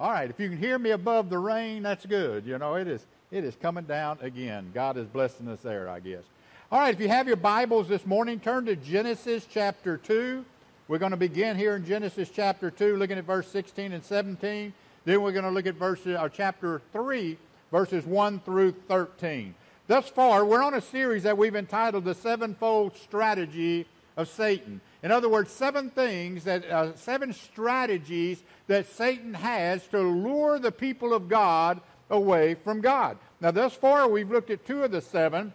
All 0.00 0.12
right, 0.12 0.30
if 0.30 0.38
you 0.38 0.48
can 0.48 0.58
hear 0.58 0.78
me 0.78 0.90
above 0.90 1.28
the 1.28 1.38
rain, 1.38 1.82
that's 1.82 2.06
good. 2.06 2.46
You 2.46 2.56
know, 2.56 2.76
it 2.76 2.86
is 2.86 3.04
it 3.32 3.42
is 3.42 3.56
coming 3.56 3.82
down 3.82 4.18
again. 4.22 4.70
God 4.72 4.96
is 4.96 5.08
blessing 5.08 5.48
us 5.48 5.60
there, 5.60 5.88
I 5.88 5.98
guess. 5.98 6.22
All 6.70 6.78
right, 6.78 6.94
if 6.94 7.00
you 7.00 7.08
have 7.08 7.26
your 7.26 7.36
Bibles 7.36 7.88
this 7.88 8.06
morning, 8.06 8.38
turn 8.38 8.64
to 8.66 8.76
Genesis 8.76 9.44
chapter 9.50 9.96
2. 9.96 10.44
We're 10.86 10.98
going 10.98 11.10
to 11.10 11.16
begin 11.16 11.56
here 11.56 11.74
in 11.74 11.84
Genesis 11.84 12.30
chapter 12.32 12.70
2, 12.70 12.96
looking 12.96 13.18
at 13.18 13.24
verse 13.24 13.48
16 13.48 13.92
and 13.92 14.04
17. 14.04 14.72
Then 15.04 15.20
we're 15.20 15.32
going 15.32 15.44
to 15.44 15.50
look 15.50 15.66
at 15.66 15.74
verse, 15.74 16.06
or 16.06 16.16
uh, 16.16 16.28
chapter 16.28 16.80
3, 16.92 17.36
verses 17.72 18.06
1 18.06 18.40
through 18.40 18.72
13. 18.86 19.52
Thus 19.88 20.08
far, 20.08 20.44
we're 20.44 20.62
on 20.62 20.74
a 20.74 20.80
series 20.80 21.24
that 21.24 21.36
we've 21.36 21.56
entitled 21.56 22.04
The 22.04 22.14
Sevenfold 22.14 22.96
Strategy 22.96 23.84
of 24.16 24.28
Satan. 24.28 24.80
In 25.02 25.12
other 25.12 25.28
words, 25.28 25.50
seven 25.52 25.90
things 25.90 26.44
that, 26.44 26.64
uh, 26.64 26.94
seven 26.96 27.32
strategies 27.32 28.42
that 28.66 28.86
Satan 28.86 29.34
has 29.34 29.86
to 29.88 30.00
lure 30.00 30.58
the 30.58 30.72
people 30.72 31.14
of 31.14 31.28
God 31.28 31.80
away 32.10 32.54
from 32.54 32.80
God. 32.80 33.16
Now, 33.40 33.50
thus 33.50 33.74
far, 33.74 34.08
we've 34.08 34.30
looked 34.30 34.50
at 34.50 34.66
two 34.66 34.82
of 34.82 34.90
the 34.90 35.00
seven 35.00 35.52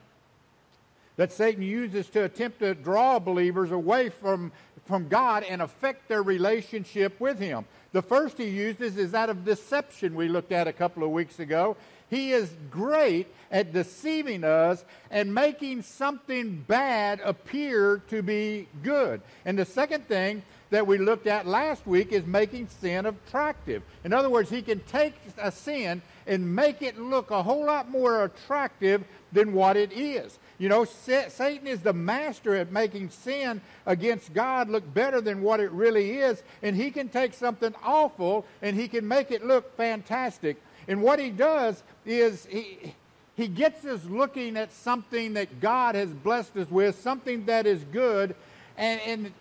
that 1.17 1.31
Satan 1.31 1.61
uses 1.61 2.09
to 2.09 2.23
attempt 2.23 2.59
to 2.59 2.73
draw 2.73 3.19
believers 3.19 3.71
away 3.71 4.09
from, 4.09 4.51
from 4.85 5.07
God 5.07 5.43
and 5.43 5.61
affect 5.61 6.07
their 6.07 6.23
relationship 6.23 7.19
with 7.19 7.37
Him. 7.37 7.65
The 7.91 8.01
first 8.01 8.39
he 8.39 8.49
uses 8.49 8.97
is 8.97 9.11
that 9.11 9.29
of 9.29 9.45
deception, 9.45 10.15
we 10.15 10.27
looked 10.27 10.51
at 10.51 10.67
a 10.67 10.73
couple 10.73 11.03
of 11.03 11.11
weeks 11.11 11.39
ago. 11.39 11.77
He 12.13 12.31
is 12.31 12.53
great 12.69 13.25
at 13.51 13.73
deceiving 13.73 14.43
us 14.43 14.85
and 15.09 15.33
making 15.33 15.81
something 15.81 16.63
bad 16.67 17.19
appear 17.23 18.03
to 18.09 18.21
be 18.21 18.67
good. 18.83 19.21
And 19.45 19.57
the 19.57 19.65
second 19.65 20.07
thing 20.07 20.43
that 20.69 20.85
we 20.85 20.99
looked 20.99 21.25
at 21.25 21.47
last 21.47 21.87
week 21.87 22.11
is 22.11 22.25
making 22.27 22.67
sin 22.67 23.07
attractive. 23.07 23.81
In 24.03 24.13
other 24.13 24.29
words, 24.29 24.51
he 24.51 24.61
can 24.61 24.79
take 24.81 25.15
a 25.39 25.51
sin 25.51 26.03
and 26.27 26.55
make 26.55 26.83
it 26.83 26.99
look 26.99 27.31
a 27.31 27.41
whole 27.41 27.65
lot 27.65 27.89
more 27.89 28.25
attractive 28.25 29.03
than 29.31 29.53
what 29.53 29.75
it 29.75 29.91
is. 29.91 30.37
You 30.59 30.69
know, 30.69 30.85
Satan 30.85 31.65
is 31.65 31.81
the 31.81 31.93
master 31.93 32.55
at 32.55 32.71
making 32.71 33.09
sin 33.09 33.59
against 33.87 34.33
God 34.35 34.69
look 34.69 34.93
better 34.93 35.19
than 35.19 35.41
what 35.41 35.59
it 35.59 35.71
really 35.71 36.19
is, 36.19 36.43
and 36.61 36.75
he 36.75 36.91
can 36.91 37.09
take 37.09 37.33
something 37.33 37.73
awful 37.83 38.45
and 38.61 38.75
he 38.75 38.87
can 38.87 39.07
make 39.07 39.31
it 39.31 39.43
look 39.43 39.75
fantastic. 39.75 40.61
And 40.87 41.01
what 41.01 41.19
he 41.19 41.29
does 41.29 41.83
is 42.05 42.45
he, 42.45 42.93
he 43.35 43.47
gets 43.47 43.85
us 43.85 44.03
looking 44.05 44.57
at 44.57 44.71
something 44.71 45.33
that 45.33 45.59
God 45.59 45.95
has 45.95 46.09
blessed 46.09 46.57
us 46.57 46.69
with, 46.69 46.99
something 46.99 47.45
that 47.45 47.65
is 47.65 47.83
good, 47.91 48.35
and, 48.77 49.01
and 49.01 49.31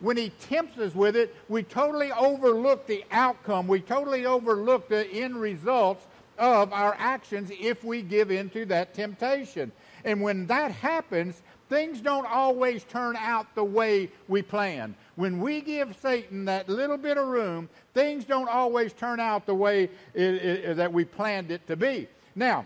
when 0.00 0.16
he 0.16 0.30
tempts 0.40 0.78
us 0.78 0.94
with 0.94 1.16
it, 1.16 1.34
we 1.48 1.62
totally 1.62 2.12
overlook 2.12 2.86
the 2.86 3.04
outcome. 3.10 3.66
We 3.66 3.80
totally 3.80 4.26
overlook 4.26 4.88
the 4.88 5.06
end 5.06 5.36
results 5.36 6.04
of 6.38 6.72
our 6.72 6.94
actions 6.98 7.50
if 7.58 7.84
we 7.84 8.02
give 8.02 8.30
in 8.30 8.50
to 8.50 8.66
that 8.66 8.92
temptation. 8.92 9.72
And 10.04 10.20
when 10.20 10.46
that 10.48 10.72
happens, 10.72 11.40
things 11.74 12.00
don't 12.00 12.26
always 12.26 12.84
turn 12.84 13.16
out 13.16 13.52
the 13.56 13.64
way 13.64 14.08
we 14.28 14.42
plan. 14.42 14.94
When 15.16 15.40
we 15.40 15.60
give 15.60 15.96
Satan 16.00 16.44
that 16.44 16.68
little 16.68 16.96
bit 16.96 17.18
of 17.18 17.26
room, 17.26 17.68
things 17.94 18.24
don't 18.24 18.48
always 18.48 18.92
turn 18.92 19.18
out 19.18 19.44
the 19.44 19.56
way 19.56 19.90
it, 20.14 20.22
it, 20.22 20.76
that 20.76 20.92
we 20.92 21.04
planned 21.04 21.50
it 21.50 21.66
to 21.66 21.74
be. 21.74 22.06
Now, 22.36 22.64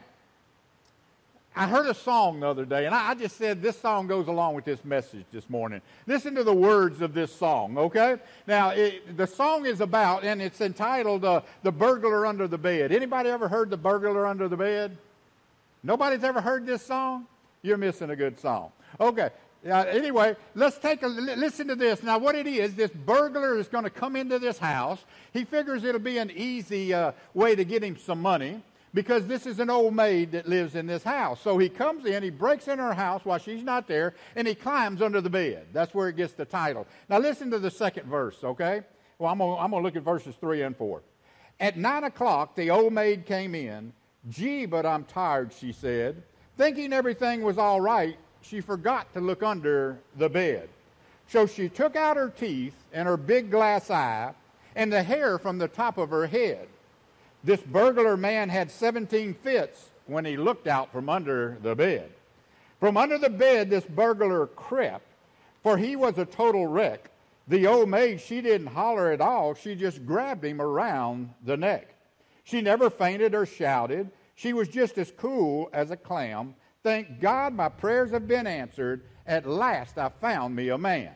I 1.57 1.67
heard 1.67 1.87
a 1.87 1.95
song 1.95 2.41
the 2.41 2.49
other 2.49 2.67
day, 2.67 2.85
and 2.85 2.95
I, 2.95 3.11
I 3.11 3.15
just 3.15 3.39
said 3.39 3.63
this 3.63 3.81
song 3.81 4.09
goes 4.09 4.29
along 4.29 4.55
with 4.57 4.67
this 4.67 4.85
message 4.85 5.25
this 5.33 5.49
morning. 5.49 5.81
Listen 6.07 6.35
to 6.35 6.45
the 6.45 6.55
words 6.55 7.01
of 7.01 7.15
this 7.15 7.35
song, 7.35 7.79
okay? 7.79 8.17
Now, 8.47 8.71
it, 8.71 9.17
the 9.17 9.27
song 9.27 9.65
is 9.65 9.81
about, 9.81 10.23
and 10.23 10.43
it's 10.43 10.61
entitled 10.61 11.25
uh, 11.25 11.41
"The 11.63 11.73
Burglar 11.73 12.27
Under 12.27 12.47
the 12.47 12.59
Bed." 12.59 12.93
Anybody 12.93 13.31
ever 13.31 13.49
heard 13.49 13.71
"The 13.71 13.79
Burglar 13.79 14.27
Under 14.27 14.49
the 14.49 14.57
Bed"? 14.59 14.99
Nobody's 15.83 16.25
ever 16.25 16.43
heard 16.43 16.67
this 16.67 16.85
song? 16.85 17.27
You're 17.63 17.79
missing 17.79 18.11
a 18.11 18.17
good 18.17 18.39
song. 18.39 18.71
Okay. 19.01 19.31
Uh, 19.67 19.85
anyway, 19.91 20.37
let's 20.55 20.79
take 20.79 21.03
a 21.03 21.09
listen 21.09 21.67
to 21.67 21.75
this. 21.75 22.03
Now, 22.03 22.19
what 22.19 22.37
it 22.37 22.47
is, 22.47 22.75
this 22.75 22.93
burglar 22.93 23.59
is 23.59 23.67
going 23.67 23.85
to 23.85 23.91
come 23.91 24.15
into 24.15 24.39
this 24.39 24.57
house. 24.57 25.05
He 25.33 25.45
figures 25.45 25.83
it'll 25.83 26.01
be 26.01 26.19
an 26.19 26.31
easy 26.31 26.95
uh, 26.95 27.13
way 27.35 27.57
to 27.57 27.65
get 27.65 27.83
him 27.83 27.97
some 27.97 28.23
money 28.23 28.63
because 28.95 29.27
this 29.27 29.47
is 29.47 29.59
an 29.59 29.69
old 29.69 29.95
maid 29.95 30.33
that 30.33 30.49
lives 30.49 30.75
in 30.75 30.87
this 30.87 31.03
house. 31.03 31.41
So 31.41 31.59
he 31.59 31.69
comes 31.69 32.07
in, 32.07 32.23
he 32.23 32.31
breaks 32.31 32.69
in 32.69 32.79
her 32.79 32.95
house 32.95 33.25
while 33.25 33.39
she's 33.39 33.63
not 33.63 33.89
there, 33.89 34.15
and 34.37 34.47
he 34.47 34.55
climbs 34.55 35.03
under 35.03 35.21
the 35.21 35.31
bed. 35.31 35.67
That's 35.73 35.93
where 35.93 36.09
it 36.09 36.17
gets 36.17 36.33
the 36.33 36.45
title. 36.45 36.87
Now, 37.09 37.19
listen 37.19 37.51
to 37.51 37.59
the 37.59 37.71
second 37.71 38.07
verse, 38.07 38.43
okay? 38.43 38.83
Well, 39.19 39.31
I'm 39.31 39.39
going 39.39 39.71
to 39.71 39.79
look 39.79 39.97
at 39.97 40.03
verses 40.03 40.37
3 40.41 40.63
and 40.63 40.77
4. 40.77 41.03
At 41.61 41.77
9 41.77 42.05
o'clock, 42.05 42.55
the 42.55 42.71
old 42.71 42.93
maid 42.93 43.27
came 43.27 43.55
in. 43.55 43.93
Gee, 44.29 44.67
but 44.67 44.87
I'm 44.87 45.05
tired, 45.05 45.53
she 45.53 45.73
said. 45.73 46.23
Thinking 46.57 46.93
everything 46.93 47.43
was 47.43 47.59
all 47.59 47.81
right, 47.81 48.17
she 48.43 48.61
forgot 48.61 49.13
to 49.15 49.21
look 49.21 49.43
under 49.43 49.99
the 50.17 50.29
bed. 50.29 50.69
So 51.29 51.47
she 51.47 51.69
took 51.69 51.97
out 51.97 52.17
her 52.17 52.31
teeth 52.31 52.75
and 52.93 53.07
her 53.07 53.17
big 53.17 53.51
glass 53.51 53.91
eye 53.91 54.33
and 54.75 54.93
the 54.93 55.03
hair 55.03 55.39
from 55.39 55.59
the 55.59 55.69
top 55.69 55.99
of 55.99 56.11
her 56.11 56.27
head. 56.27 56.69
This 57.45 57.61
burglar 57.61 58.17
man 58.17 58.49
had 58.49 58.71
17 58.71 59.35
fits 59.35 59.91
when 60.07 60.25
he 60.25 60.37
looked 60.37 60.67
out 60.67 60.91
from 60.93 61.09
under 61.09 61.59
the 61.63 61.75
bed. 61.75 62.11
From 62.81 62.97
under 62.97 63.19
the 63.19 63.31
bed, 63.31 63.71
this 63.71 63.85
burglar 63.85 64.47
crept, 64.47 65.05
for 65.63 65.77
he 65.77 65.97
was 65.97 66.17
a 66.17 66.25
total 66.25 66.67
wreck. 66.67 67.11
The 67.49 67.67
old 67.67 67.89
maid, 67.89 68.21
she 68.21 68.41
didn't 68.41 68.69
holler 68.69 69.11
at 69.11 69.21
all. 69.21 69.55
She 69.55 69.75
just 69.75 70.07
grabbed 70.07 70.45
him 70.45 70.61
around 70.61 71.31
the 71.45 71.57
neck. 71.57 71.95
She 72.45 72.61
never 72.61 72.89
fainted 72.89 73.35
or 73.35 73.47
shouted. 73.47 74.11
She 74.35 74.53
was 74.53 74.69
just 74.69 74.99
as 74.99 75.13
cool 75.17 75.69
as 75.73 75.91
a 75.91 75.97
clam. 75.97 76.55
Thank 76.89 77.21
God 77.21 77.53
my 77.53 77.69
prayers 77.69 78.13
have 78.13 78.27
been 78.27 78.47
answered. 78.47 79.03
At 79.27 79.47
last 79.47 79.99
I 79.99 80.09
found 80.09 80.57
me 80.57 80.71
a 80.71 80.79
man. 80.79 81.13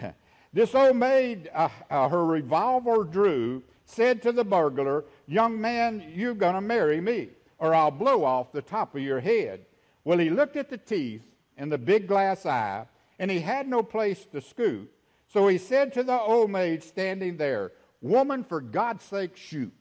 this 0.52 0.76
old 0.76 0.94
maid, 0.94 1.50
uh, 1.52 1.70
uh, 1.90 2.08
her 2.08 2.24
revolver 2.24 3.02
drew, 3.02 3.64
said 3.84 4.22
to 4.22 4.30
the 4.30 4.44
burglar, 4.44 5.06
Young 5.26 5.60
man, 5.60 6.12
you're 6.14 6.34
going 6.34 6.54
to 6.54 6.60
marry 6.60 7.00
me, 7.00 7.30
or 7.58 7.74
I'll 7.74 7.90
blow 7.90 8.22
off 8.22 8.52
the 8.52 8.62
top 8.62 8.94
of 8.94 9.02
your 9.02 9.18
head. 9.18 9.66
Well, 10.04 10.18
he 10.18 10.30
looked 10.30 10.54
at 10.54 10.70
the 10.70 10.78
teeth 10.78 11.22
and 11.56 11.72
the 11.72 11.76
big 11.76 12.06
glass 12.06 12.46
eye, 12.46 12.86
and 13.18 13.28
he 13.28 13.40
had 13.40 13.66
no 13.66 13.82
place 13.82 14.24
to 14.26 14.40
scoot. 14.40 14.88
So 15.26 15.48
he 15.48 15.58
said 15.58 15.92
to 15.94 16.04
the 16.04 16.20
old 16.20 16.52
maid 16.52 16.84
standing 16.84 17.36
there, 17.36 17.72
Woman, 18.00 18.44
for 18.44 18.60
God's 18.60 19.02
sake, 19.02 19.36
shoot. 19.36 19.72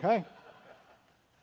Okay? 0.00 0.24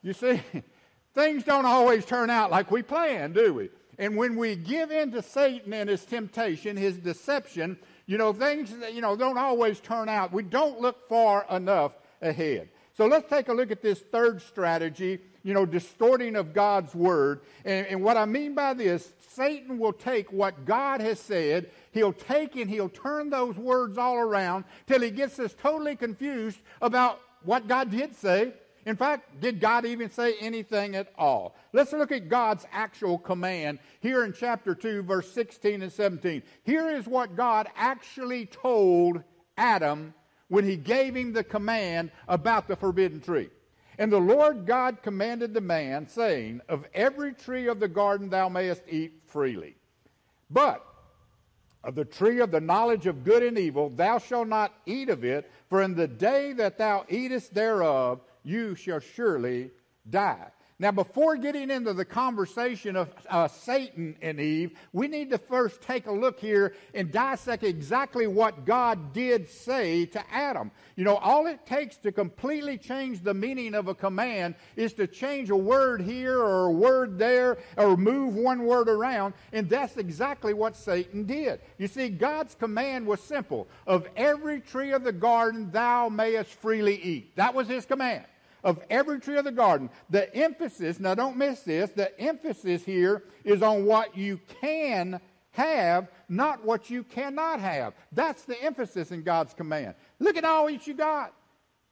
You 0.03 0.11
see, 0.11 0.41
things 1.15 1.43
don't 1.43 1.65
always 1.65 2.05
turn 2.05 2.29
out 2.29 2.51
like 2.51 2.69
we 2.69 2.83
plan, 2.83 3.33
do 3.33 3.53
we? 3.53 3.69
And 3.97 4.17
when 4.17 4.35
we 4.35 4.55
give 4.55 4.91
in 4.91 5.11
to 5.13 5.23
Satan 5.23 5.73
and 5.73 5.89
his 5.89 6.03
temptation, 6.03 6.75
his 6.75 6.97
deception, 6.97 7.77
you 8.05 8.17
know, 8.17 8.33
things, 8.33 8.73
you 8.93 9.01
know, 9.01 9.15
don't 9.15 9.37
always 9.37 9.79
turn 9.79 10.09
out. 10.09 10.33
We 10.33 10.43
don't 10.43 10.81
look 10.81 11.07
far 11.07 11.45
enough 11.49 11.93
ahead. 12.21 12.69
So 12.93 13.07
let's 13.07 13.29
take 13.29 13.47
a 13.47 13.53
look 13.53 13.71
at 13.71 13.81
this 13.81 13.99
third 13.99 14.41
strategy, 14.41 15.19
you 15.43 15.53
know, 15.53 15.65
distorting 15.65 16.35
of 16.35 16.53
God's 16.53 16.93
word. 16.93 17.41
And, 17.63 17.87
and, 17.87 18.03
what 18.03 18.15
I 18.15 18.25
mean 18.25 18.53
by 18.53 18.73
this, 18.73 19.11
Satan 19.33 19.79
will 19.79 19.93
take 19.93 20.31
what 20.31 20.65
God 20.65 21.01
has 21.01 21.19
said, 21.19 21.71
he'll 21.91 22.13
take 22.13 22.55
and 22.55 22.69
he'll 22.69 22.89
turn 22.89 23.29
those 23.29 23.55
words 23.55 23.97
all 23.97 24.15
around 24.15 24.63
till 24.87 25.01
he 25.01 25.11
gets 25.11 25.39
us 25.39 25.53
totally 25.61 25.95
confused 25.95 26.59
about 26.81 27.19
what 27.43 27.67
God 27.67 27.91
did 27.91 28.15
say 28.15 28.53
in 28.85 28.96
fact, 28.96 29.41
did 29.41 29.59
God 29.59 29.85
even 29.85 30.11
say 30.11 30.35
anything 30.40 30.96
at 30.96 31.11
all? 31.17 31.55
Let's 31.73 31.91
look 31.91 32.11
at 32.11 32.29
God's 32.29 32.66
actual 32.72 33.17
command 33.17 33.79
here 33.99 34.23
in 34.23 34.32
chapter 34.32 34.76
2, 34.76 35.02
verse 35.02 35.32
16 35.32 35.82
and 35.82 35.91
17. 35.91 36.43
Here 36.64 36.90
is 36.90 37.08
what 37.08 37.35
God 37.35 37.67
actually 37.76 38.46
told 38.46 39.23
Adam 39.58 40.14
when 40.49 40.66
he 40.66 40.76
gave 40.76 41.16
him 41.16 41.34
the 41.34 41.43
command 41.43 42.11
about 42.28 42.67
the 42.67 42.76
forbidden 42.76 43.22
tree. 43.22 43.49
And 43.97 44.11
the 44.11 44.20
Lord 44.20 44.67
God 44.67 45.02
commanded 45.02 45.53
the 45.53 45.61
man, 45.61 46.08
saying, 46.08 46.61
Of 46.70 46.85
every 46.93 47.34
tree 47.34 47.67
of 47.67 47.79
the 47.79 47.88
garden 47.88 48.29
thou 48.29 48.49
mayest 48.49 48.84
eat 48.88 49.23
freely. 49.26 49.78
But 50.49 50.85
of 51.84 51.96
the 51.96 52.05
tree 52.05 52.40
of 52.40 52.52
the 52.52 52.61
knowledge 52.61 53.08
of 53.08 53.23
good 53.23 53.41
and 53.41 53.58
evil 53.58 53.90
thou 53.90 54.20
shalt 54.20 54.47
not 54.47 54.73
eat 54.85 55.09
of 55.09 55.23
it, 55.23 55.49
for 55.70 55.81
in 55.81 55.96
the 55.96 56.08
day 56.08 56.53
that 56.53 56.78
thou 56.78 57.05
eatest 57.09 57.53
thereof, 57.53 58.22
you 58.45 58.75
shall 58.75 58.99
surely 58.99 59.71
die. 60.09 60.51
Now, 60.77 60.91
before 60.91 61.37
getting 61.37 61.71
into 61.71 61.93
the 61.93 62.03
conversation 62.03 62.97
of 62.97 63.09
uh, 63.29 63.47
Satan 63.47 64.17
and 64.21 64.41
Eve, 64.41 64.77
we 64.91 65.07
need 65.07 65.29
to 65.29 65.37
first 65.37 65.81
take 65.81 66.07
a 66.07 66.11
look 66.11 66.37
here 66.37 66.73
and 66.93 67.13
dissect 67.13 67.63
exactly 67.63 68.27
what 68.27 68.65
God 68.65 69.13
did 69.13 69.47
say 69.47 70.05
to 70.07 70.21
Adam. 70.29 70.71
You 70.97 71.05
know, 71.05 71.15
all 71.15 71.47
it 71.47 71.65
takes 71.65 71.95
to 71.97 72.11
completely 72.11 72.77
change 72.77 73.23
the 73.23 73.33
meaning 73.33 73.73
of 73.73 73.87
a 73.87 73.95
command 73.95 74.55
is 74.75 74.91
to 74.95 75.07
change 75.07 75.49
a 75.49 75.55
word 75.55 76.01
here 76.01 76.39
or 76.39 76.65
a 76.65 76.71
word 76.71 77.17
there 77.17 77.57
or 77.77 77.95
move 77.95 78.35
one 78.35 78.65
word 78.65 78.89
around, 78.89 79.33
and 79.53 79.69
that's 79.69 79.95
exactly 79.95 80.53
what 80.53 80.75
Satan 80.75 81.23
did. 81.23 81.61
You 81.77 81.87
see, 81.87 82.09
God's 82.09 82.53
command 82.53 83.07
was 83.07 83.21
simple 83.21 83.69
Of 83.87 84.09
every 84.17 84.59
tree 84.59 84.91
of 84.91 85.05
the 85.05 85.13
garden 85.13 85.71
thou 85.71 86.09
mayest 86.09 86.49
freely 86.49 87.01
eat. 87.01 87.33
That 87.37 87.53
was 87.53 87.69
his 87.69 87.85
command 87.85 88.25
of 88.66 88.84
every 88.90 89.20
tree 89.20 89.38
of 89.38 89.46
the 89.46 89.52
garden. 89.52 89.90
The 90.09 90.35
emphasis, 90.35 91.00
now 91.00 91.14
don't 91.16 91.38
miss 91.38 91.62
this, 91.62 91.91
the 91.91 92.20
emphasis 92.20 92.84
here 92.84 93.23
is 93.46 93.62
on 93.62 93.85
what 93.85 94.17
you 94.17 94.41
can 94.59 95.22
have, 95.52 96.09
not 96.28 96.66
what 96.66 96.90
you 96.90 97.03
cannot 97.03 97.62
have. 97.62 97.94
That's 98.12 98.44
the 98.44 98.62
emphasis 98.62 99.12
in 99.12 99.22
God's 99.22 99.53
command. 99.53 99.94
Look 100.20 100.35
at 100.35 100.44
all 100.44 100.66
that 100.66 100.85
you 100.88 100.96
got. 100.96 101.34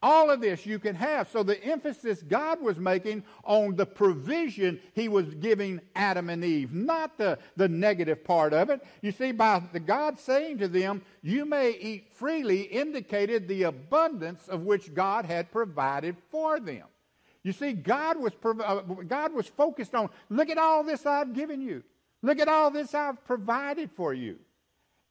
All 0.04 0.30
of 0.30 0.42
this 0.42 0.66
you 0.66 0.80
can 0.80 0.96
have. 0.96 1.30
So 1.30 1.44
the 1.44 1.64
emphasis 1.64 2.22
God 2.22 2.62
was 2.62 2.78
making 2.78 3.24
on 3.46 3.78
the 3.78 3.86
provision 3.86 4.82
he 4.94 5.08
was 5.08 5.34
giving 5.36 5.80
Adam 5.96 6.30
and 6.30 6.44
Eve, 6.44 6.74
not 6.74 7.18
the, 7.18 7.40
the 7.56 7.70
negative 7.70 8.22
part 8.26 8.54
of 8.54 8.70
it. 8.70 8.86
You 9.02 9.14
see, 9.14 9.32
by 9.32 9.64
the 9.72 9.80
God 9.80 10.20
saying 10.20 10.58
to 10.58 10.68
them, 10.68 11.04
You 11.22 11.46
may 11.46 11.72
eat 11.72 12.10
freely, 12.12 12.64
indicated 12.64 13.48
the 13.48 13.64
abundance 13.64 14.50
of 14.50 14.64
which 14.64 14.94
God 14.94 15.24
had 15.24 15.54
provided 15.54 16.18
for 16.30 16.60
them. 16.60 16.84
You 17.42 17.54
see, 17.54 17.72
God 17.72 18.20
was, 18.20 18.34
uh, 18.44 18.82
God 19.08 19.34
was 19.34 19.48
focused 19.48 19.96
on, 19.96 20.10
look 20.30 20.50
at 20.50 20.58
all 20.58 20.84
this 20.84 21.06
I've 21.06 21.34
given 21.34 21.62
you. 21.62 21.82
Look 22.22 22.40
at 22.40 22.50
all 22.50 22.72
this 22.72 22.94
I've 22.94 23.24
provided 23.24 23.90
for 23.96 24.14
you. 24.14 24.38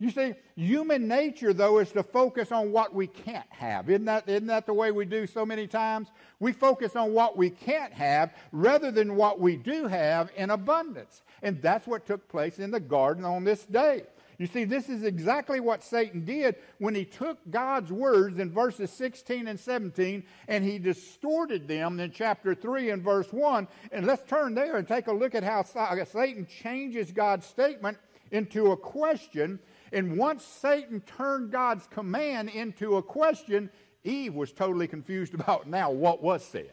You 0.02 0.10
see, 0.10 0.34
human 0.56 1.06
nature, 1.06 1.52
though, 1.52 1.78
is 1.78 1.93
to 1.93 2.02
focus 2.02 2.50
on 2.50 2.72
what 2.72 2.93
we 2.93 3.06
can't 3.06 3.46
have. 3.50 3.88
Isn't 3.88 4.06
that, 4.06 4.28
isn't 4.28 4.49
that 4.49 4.66
the 4.66 4.75
way 4.75 4.90
we 4.90 5.04
do 5.04 5.28
so 5.28 5.46
many 5.46 5.69
times? 5.69 6.08
We 6.40 6.50
focus 6.50 6.96
on 6.96 7.14
what 7.14 7.37
we 7.37 7.50
can't 7.50 7.93
have 7.93 8.34
rather 8.50 8.90
than 8.90 9.14
what 9.14 9.38
we 9.38 9.54
do 9.56 9.87
have 9.87 10.32
in 10.34 10.50
abundance. 10.50 11.22
And 11.40 11.62
that's 11.62 11.87
what 11.87 12.04
took 12.04 12.28
place 12.28 12.58
in 12.58 12.72
the 12.72 12.81
garden 12.81 13.25
on 13.25 13.44
this 13.44 13.64
day. 13.64 14.02
You 14.38 14.49
see, 14.49 14.64
this 14.64 14.88
is 14.88 15.04
exactly 15.04 15.60
what 15.60 15.84
Satan 15.84 16.25
did 16.25 16.56
when 16.78 16.96
he 16.96 17.04
took 17.04 17.38
God's 17.49 17.93
words 17.93 18.40
in 18.40 18.50
verses 18.50 18.90
16 18.90 19.46
and 19.46 19.60
17 19.60 20.25
and 20.49 20.64
he 20.64 20.81
distorted 20.81 21.69
them 21.69 22.00
in 22.00 22.10
chapter 22.10 22.56
3 22.56 22.90
and 22.90 23.04
verse 23.04 23.32
1. 23.32 23.69
And 23.93 24.04
let's 24.04 24.28
turn 24.28 24.56
there 24.56 24.78
and 24.78 24.88
take 24.88 25.06
a 25.06 25.12
look 25.12 25.37
at 25.37 25.44
how 25.44 25.62
Satan 25.62 26.49
changes 26.60 27.12
God's 27.12 27.46
statement 27.46 27.99
into 28.32 28.73
a 28.73 28.76
question 28.76 29.61
and 29.93 30.17
once 30.17 30.43
Satan 30.43 31.02
turned 31.02 31.52
God's 31.52 31.87
command 31.87 32.49
into 32.49 32.96
a 32.96 33.02
question, 33.02 33.70
Eve 34.05 34.34
was 34.34 34.52
totally 34.52 34.88
confused 34.88 35.34
about 35.38 35.69
now 35.69 35.90
what 35.90 36.23
was 36.23 36.43
said. 36.44 36.73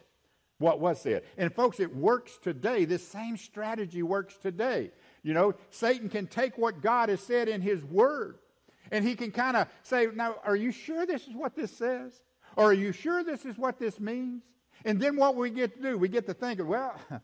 What 0.57 0.79
was 0.79 1.01
said. 1.01 1.23
And 1.37 1.53
folks, 1.53 1.79
it 1.79 1.95
works 1.95 2.37
today. 2.41 2.83
This 2.83 3.07
same 3.07 3.37
strategy 3.37 4.03
works 4.03 4.37
today. 4.37 4.91
You 5.23 5.33
know, 5.33 5.53
Satan 5.69 6.09
can 6.09 6.27
take 6.27 6.57
what 6.57 6.81
God 6.81 7.09
has 7.09 7.21
said 7.21 7.47
in 7.47 7.61
his 7.61 7.83
word 7.83 8.39
and 8.91 9.07
he 9.07 9.15
can 9.15 9.31
kind 9.31 9.55
of 9.55 9.67
say, 9.83 10.07
Now, 10.13 10.35
are 10.43 10.55
you 10.55 10.71
sure 10.71 11.05
this 11.05 11.27
is 11.27 11.35
what 11.35 11.55
this 11.55 11.71
says? 11.71 12.21
Or 12.57 12.65
are 12.65 12.73
you 12.73 12.91
sure 12.91 13.23
this 13.23 13.45
is 13.45 13.57
what 13.57 13.79
this 13.79 13.99
means? 13.99 14.43
And 14.83 14.99
then 14.99 15.15
what 15.15 15.35
we 15.35 15.49
get 15.49 15.75
to 15.75 15.81
do, 15.81 15.97
we 15.97 16.09
get 16.09 16.25
to 16.25 16.33
think, 16.33 16.59
well, 16.63 16.95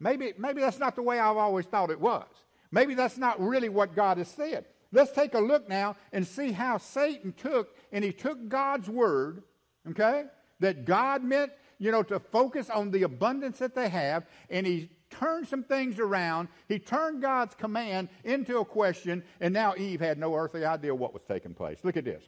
maybe, 0.00 0.32
maybe 0.38 0.60
that's 0.60 0.78
not 0.78 0.94
the 0.94 1.02
way 1.02 1.18
I've 1.18 1.36
always 1.36 1.66
thought 1.66 1.90
it 1.90 2.00
was. 2.00 2.26
Maybe 2.70 2.94
that's 2.94 3.18
not 3.18 3.40
really 3.40 3.68
what 3.68 3.94
God 3.94 4.18
has 4.18 4.28
said. 4.28 4.66
Let's 4.92 5.12
take 5.12 5.34
a 5.34 5.40
look 5.40 5.68
now 5.68 5.96
and 6.12 6.26
see 6.26 6.52
how 6.52 6.78
Satan 6.78 7.32
took, 7.32 7.74
and 7.92 8.02
he 8.04 8.12
took 8.12 8.48
God's 8.48 8.88
word, 8.88 9.42
okay, 9.90 10.24
that 10.60 10.84
God 10.84 11.22
meant, 11.22 11.52
you 11.78 11.90
know, 11.90 12.02
to 12.04 12.18
focus 12.18 12.70
on 12.70 12.90
the 12.90 13.02
abundance 13.02 13.58
that 13.58 13.74
they 13.74 13.88
have, 13.88 14.26
and 14.50 14.66
he 14.66 14.90
turned 15.10 15.48
some 15.48 15.62
things 15.62 15.98
around. 15.98 16.48
He 16.68 16.78
turned 16.78 17.22
God's 17.22 17.54
command 17.54 18.08
into 18.24 18.58
a 18.58 18.64
question, 18.64 19.22
and 19.40 19.52
now 19.52 19.74
Eve 19.76 20.00
had 20.00 20.18
no 20.18 20.34
earthly 20.34 20.64
idea 20.64 20.94
what 20.94 21.12
was 21.12 21.22
taking 21.26 21.54
place. 21.54 21.78
Look 21.82 21.96
at 21.96 22.04
this. 22.04 22.24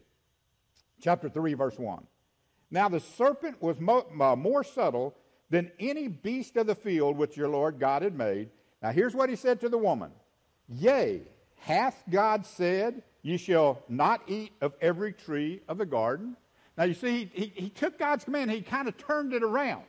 Chapter 1.01 1.29
3, 1.29 1.55
verse 1.55 1.79
1. 1.79 2.07
Now 2.71 2.89
the 2.89 3.01
serpent 3.01 3.61
was 3.61 3.81
mo- 3.81 4.07
uh, 4.21 4.37
more 4.37 4.63
subtle 4.63 5.17
than 5.49 5.73
any 5.81 6.09
beast 6.09 6.57
of 6.57 6.67
the 6.67 6.75
field 6.75 7.17
which 7.17 7.37
your 7.37 7.49
Lord 7.49 7.81
God 7.81 8.03
had 8.03 8.17
made. 8.17 8.51
Now 8.83 8.93
here's 8.93 9.15
what 9.15 9.29
he 9.29 9.37
said 9.37 9.61
to 9.61 9.69
the 9.69 9.79
woman 9.79 10.13
Yea, 10.71 11.23
Hath 11.61 12.03
God 12.09 12.47
said, 12.47 13.03
Ye 13.23 13.37
shall 13.37 13.83
not 13.89 14.23
eat 14.27 14.53
of 14.61 14.73
every 14.81 15.13
tree 15.13 15.61
of 15.69 15.79
the 15.79 15.87
garden? 15.87 16.37
Now, 16.79 16.85
you 16.85 16.95
see, 16.95 17.31
he, 17.35 17.53
he, 17.55 17.69
took 17.69 17.99
God's 17.99 18.25
command, 18.25 18.51
he 18.51 18.63
kind 18.63 18.89
of 18.89 18.97
turned 18.97 19.35
it 19.35 19.43
around. 19.43 19.85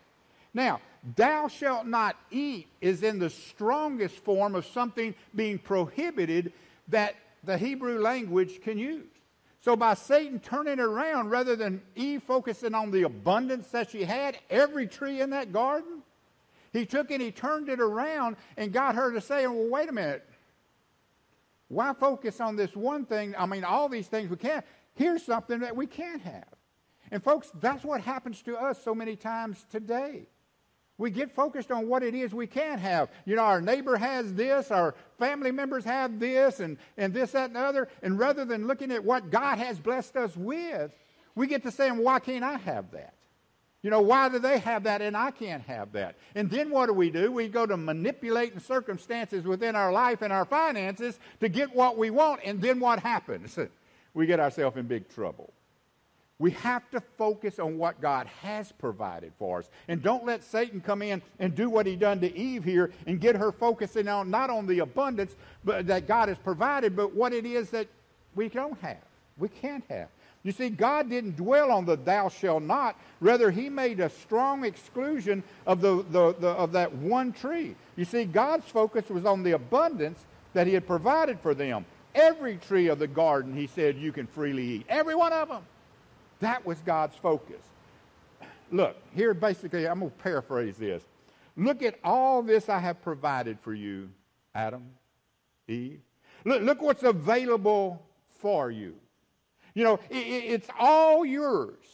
Now, 0.53 0.81
thou 1.15 1.47
shalt 1.47 1.87
not 1.87 2.17
eat 2.29 2.67
is 2.81 3.03
in 3.03 3.19
the 3.19 3.29
strongest 3.29 4.17
form 4.17 4.55
of 4.55 4.65
something 4.65 5.15
being 5.33 5.59
prohibited 5.59 6.51
that 6.89 7.15
the 7.45 7.57
Hebrew 7.57 7.99
language 7.99 8.61
can 8.61 8.77
use. 8.77 9.07
So 9.61 9.77
by 9.77 9.93
Satan 9.93 10.39
turning 10.39 10.73
it 10.73 10.79
around, 10.79 11.29
rather 11.29 11.55
than 11.55 11.81
Eve 11.95 12.23
focusing 12.23 12.73
on 12.73 12.91
the 12.91 13.03
abundance 13.03 13.67
that 13.69 13.91
she 13.91 14.03
had, 14.03 14.37
every 14.49 14.87
tree 14.87 15.21
in 15.21 15.29
that 15.29 15.53
garden, 15.53 16.01
he 16.73 16.85
took 16.85 17.11
it 17.11 17.15
and 17.15 17.23
he 17.23 17.31
turned 17.31 17.69
it 17.69 17.79
around 17.79 18.35
and 18.57 18.73
got 18.73 18.95
her 18.95 19.13
to 19.13 19.21
say, 19.21 19.47
well, 19.47 19.69
wait 19.69 19.87
a 19.87 19.93
minute. 19.93 20.27
Why 21.71 21.93
focus 21.93 22.41
on 22.41 22.57
this 22.57 22.75
one 22.75 23.05
thing? 23.05 23.33
I 23.37 23.45
mean, 23.45 23.63
all 23.63 23.87
these 23.87 24.07
things 24.07 24.29
we 24.29 24.35
can't. 24.35 24.65
Here's 24.93 25.23
something 25.23 25.61
that 25.61 25.73
we 25.73 25.87
can't 25.87 26.21
have. 26.21 26.49
And, 27.11 27.23
folks, 27.23 27.49
that's 27.61 27.85
what 27.85 28.01
happens 28.01 28.41
to 28.41 28.57
us 28.57 28.83
so 28.83 28.93
many 28.93 29.15
times 29.15 29.65
today. 29.71 30.27
We 30.97 31.11
get 31.11 31.31
focused 31.31 31.71
on 31.71 31.87
what 31.87 32.03
it 32.03 32.13
is 32.13 32.33
we 32.33 32.45
can't 32.45 32.81
have. 32.81 33.09
You 33.23 33.37
know, 33.37 33.43
our 33.43 33.61
neighbor 33.61 33.95
has 33.95 34.33
this, 34.33 34.69
our 34.69 34.95
family 35.17 35.51
members 35.51 35.85
have 35.85 36.19
this, 36.19 36.59
and, 36.59 36.77
and 36.97 37.13
this, 37.13 37.31
that, 37.31 37.45
and 37.45 37.55
the 37.55 37.61
other. 37.61 37.87
And 38.03 38.19
rather 38.19 38.43
than 38.43 38.67
looking 38.67 38.91
at 38.91 39.05
what 39.05 39.29
God 39.29 39.57
has 39.57 39.79
blessed 39.79 40.17
us 40.17 40.35
with, 40.35 40.91
we 41.35 41.47
get 41.47 41.63
to 41.63 41.71
saying, 41.71 41.97
why 42.03 42.19
can't 42.19 42.43
I 42.43 42.57
have 42.57 42.91
that? 42.91 43.13
You 43.83 43.89
know, 43.89 44.01
why 44.01 44.29
do 44.29 44.37
they 44.37 44.59
have 44.59 44.83
that 44.83 45.01
and 45.01 45.17
I 45.17 45.31
can't 45.31 45.63
have 45.63 45.91
that? 45.93 46.15
And 46.35 46.49
then 46.49 46.69
what 46.69 46.85
do 46.85 46.93
we 46.93 47.09
do? 47.09 47.31
We 47.31 47.47
go 47.47 47.65
to 47.65 47.77
manipulating 47.77 48.59
circumstances 48.59 49.45
within 49.45 49.75
our 49.75 49.91
life 49.91 50.21
and 50.21 50.31
our 50.31 50.45
finances 50.45 51.19
to 51.39 51.49
get 51.49 51.75
what 51.75 51.97
we 51.97 52.11
want, 52.11 52.41
and 52.43 52.61
then 52.61 52.79
what 52.79 52.99
happens? 52.99 53.57
We 54.13 54.25
get 54.25 54.41
ourselves 54.41 54.75
in 54.75 54.87
big 54.87 55.07
trouble. 55.07 55.53
We 56.37 56.51
have 56.51 56.89
to 56.91 56.99
focus 56.99 57.59
on 57.59 57.77
what 57.77 58.01
God 58.01 58.27
has 58.41 58.69
provided 58.71 59.31
for 59.39 59.59
us. 59.59 59.69
And 59.87 60.03
don't 60.03 60.25
let 60.25 60.43
Satan 60.43 60.81
come 60.81 61.01
in 61.01 61.21
and 61.39 61.55
do 61.55 61.69
what 61.69 61.85
he 61.85 61.95
done 61.95 62.19
to 62.19 62.35
Eve 62.35 62.65
here 62.65 62.91
and 63.07 63.21
get 63.21 63.37
her 63.37 63.53
focusing 63.53 64.09
on 64.09 64.29
not 64.29 64.49
on 64.49 64.67
the 64.67 64.79
abundance 64.79 65.35
that 65.63 66.07
God 66.07 66.27
has 66.27 66.37
provided, 66.37 66.93
but 66.93 67.15
what 67.15 67.31
it 67.31 67.45
is 67.45 67.69
that 67.69 67.87
we 68.35 68.49
don't 68.49 68.77
have, 68.81 68.97
we 69.37 69.47
can't 69.47 69.85
have. 69.87 70.09
You 70.43 70.51
see, 70.51 70.69
God 70.69 71.09
didn't 71.09 71.35
dwell 71.35 71.71
on 71.71 71.85
the 71.85 71.95
thou 71.95 72.29
shalt 72.29 72.63
not. 72.63 72.95
Rather, 73.19 73.51
he 73.51 73.69
made 73.69 73.99
a 73.99 74.09
strong 74.09 74.65
exclusion 74.65 75.43
of, 75.67 75.81
the, 75.81 76.03
the, 76.09 76.35
the, 76.39 76.49
of 76.49 76.71
that 76.71 76.93
one 76.93 77.31
tree. 77.31 77.75
You 77.95 78.05
see, 78.05 78.25
God's 78.25 78.65
focus 78.65 79.09
was 79.09 79.25
on 79.25 79.43
the 79.43 79.51
abundance 79.51 80.25
that 80.53 80.65
he 80.65 80.73
had 80.73 80.87
provided 80.87 81.39
for 81.39 81.53
them. 81.53 81.85
Every 82.15 82.57
tree 82.57 82.87
of 82.87 82.97
the 82.97 83.07
garden, 83.07 83.55
he 83.55 83.67
said, 83.67 83.97
you 83.97 84.11
can 84.11 84.25
freely 84.25 84.63
eat. 84.63 84.85
Every 84.89 85.15
one 85.15 85.31
of 85.31 85.47
them. 85.47 85.63
That 86.39 86.65
was 86.65 86.79
God's 86.79 87.15
focus. 87.15 87.61
Look, 88.71 88.97
here 89.13 89.33
basically, 89.33 89.87
I'm 89.87 89.99
going 89.99 90.11
to 90.11 90.17
paraphrase 90.17 90.77
this. 90.77 91.03
Look 91.55 91.83
at 91.83 91.99
all 92.03 92.41
this 92.41 92.67
I 92.67 92.79
have 92.79 93.01
provided 93.03 93.59
for 93.59 93.73
you, 93.73 94.09
Adam, 94.55 94.85
Eve. 95.67 95.99
Look, 96.45 96.63
look 96.63 96.81
what's 96.81 97.03
available 97.03 98.01
for 98.39 98.71
you. 98.71 98.95
You 99.73 99.83
know, 99.83 99.99
it, 100.09 100.15
it's 100.15 100.67
all 100.79 101.25
yours. 101.25 101.85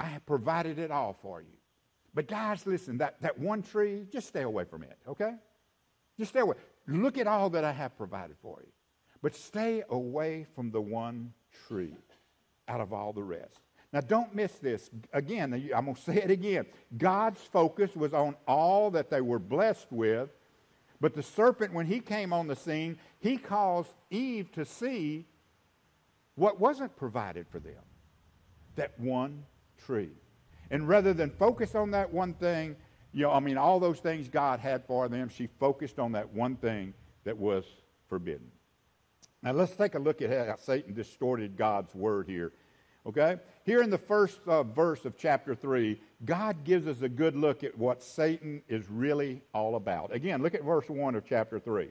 I 0.00 0.06
have 0.06 0.26
provided 0.26 0.78
it 0.78 0.90
all 0.90 1.16
for 1.20 1.40
you. 1.40 1.56
But 2.14 2.28
guys, 2.28 2.66
listen, 2.66 2.98
that, 2.98 3.20
that 3.22 3.38
one 3.38 3.62
tree, 3.62 4.06
just 4.12 4.28
stay 4.28 4.42
away 4.42 4.64
from 4.64 4.82
it, 4.82 4.96
okay? 5.08 5.34
Just 6.18 6.30
stay 6.30 6.40
away. 6.40 6.56
Look 6.86 7.18
at 7.18 7.26
all 7.26 7.50
that 7.50 7.64
I 7.64 7.72
have 7.72 7.96
provided 7.96 8.36
for 8.40 8.58
you. 8.60 8.70
But 9.22 9.34
stay 9.34 9.82
away 9.88 10.46
from 10.54 10.70
the 10.70 10.80
one 10.80 11.32
tree 11.66 11.96
out 12.68 12.80
of 12.80 12.92
all 12.92 13.12
the 13.12 13.22
rest. 13.22 13.60
Now, 13.92 14.00
don't 14.00 14.34
miss 14.34 14.52
this. 14.54 14.90
Again, 15.12 15.52
I'm 15.74 15.84
going 15.84 15.94
to 15.94 16.00
say 16.00 16.16
it 16.16 16.30
again. 16.30 16.66
God's 16.98 17.40
focus 17.40 17.94
was 17.94 18.12
on 18.12 18.36
all 18.46 18.90
that 18.90 19.08
they 19.08 19.20
were 19.20 19.38
blessed 19.38 19.86
with. 19.90 20.30
But 21.00 21.14
the 21.14 21.22
serpent, 21.22 21.72
when 21.72 21.86
he 21.86 22.00
came 22.00 22.32
on 22.32 22.46
the 22.46 22.56
scene, 22.56 22.98
he 23.20 23.36
caused 23.36 23.92
Eve 24.10 24.50
to 24.52 24.64
see 24.64 25.26
what 26.36 26.60
wasn't 26.60 26.96
provided 26.96 27.46
for 27.48 27.58
them? 27.60 27.82
That 28.76 28.98
one 28.98 29.44
tree. 29.84 30.10
And 30.70 30.88
rather 30.88 31.12
than 31.12 31.30
focus 31.30 31.74
on 31.74 31.90
that 31.92 32.12
one 32.12 32.34
thing, 32.34 32.76
You 33.12 33.22
know, 33.22 33.30
I 33.30 33.38
mean, 33.38 33.56
all 33.56 33.78
those 33.78 34.00
things 34.00 34.28
God 34.28 34.58
had 34.58 34.84
for 34.86 35.08
them, 35.08 35.28
she 35.28 35.46
focused 35.46 36.00
on 36.00 36.12
that 36.12 36.32
one 36.32 36.56
thing 36.56 36.92
that 37.22 37.38
was 37.38 37.64
forbidden. 38.08 38.50
Now, 39.40 39.52
let's 39.52 39.76
take 39.76 39.94
a 39.94 40.00
look 40.00 40.20
at 40.20 40.30
how 40.48 40.56
Satan 40.56 40.94
distorted 40.94 41.56
God's 41.56 41.94
word 41.94 42.26
here. 42.26 42.52
Okay? 43.06 43.36
Here 43.64 43.82
in 43.82 43.90
the 43.90 43.98
first 43.98 44.40
uh, 44.48 44.64
verse 44.64 45.04
of 45.04 45.16
chapter 45.16 45.54
3, 45.54 46.00
God 46.24 46.64
gives 46.64 46.88
us 46.88 47.02
a 47.02 47.08
good 47.08 47.36
look 47.36 47.62
at 47.62 47.78
what 47.78 48.02
Satan 48.02 48.62
is 48.68 48.90
really 48.90 49.42
all 49.52 49.76
about. 49.76 50.12
Again, 50.12 50.42
look 50.42 50.54
at 50.54 50.64
verse 50.64 50.88
1 50.88 51.14
of 51.14 51.24
chapter 51.24 51.60
3. 51.60 51.90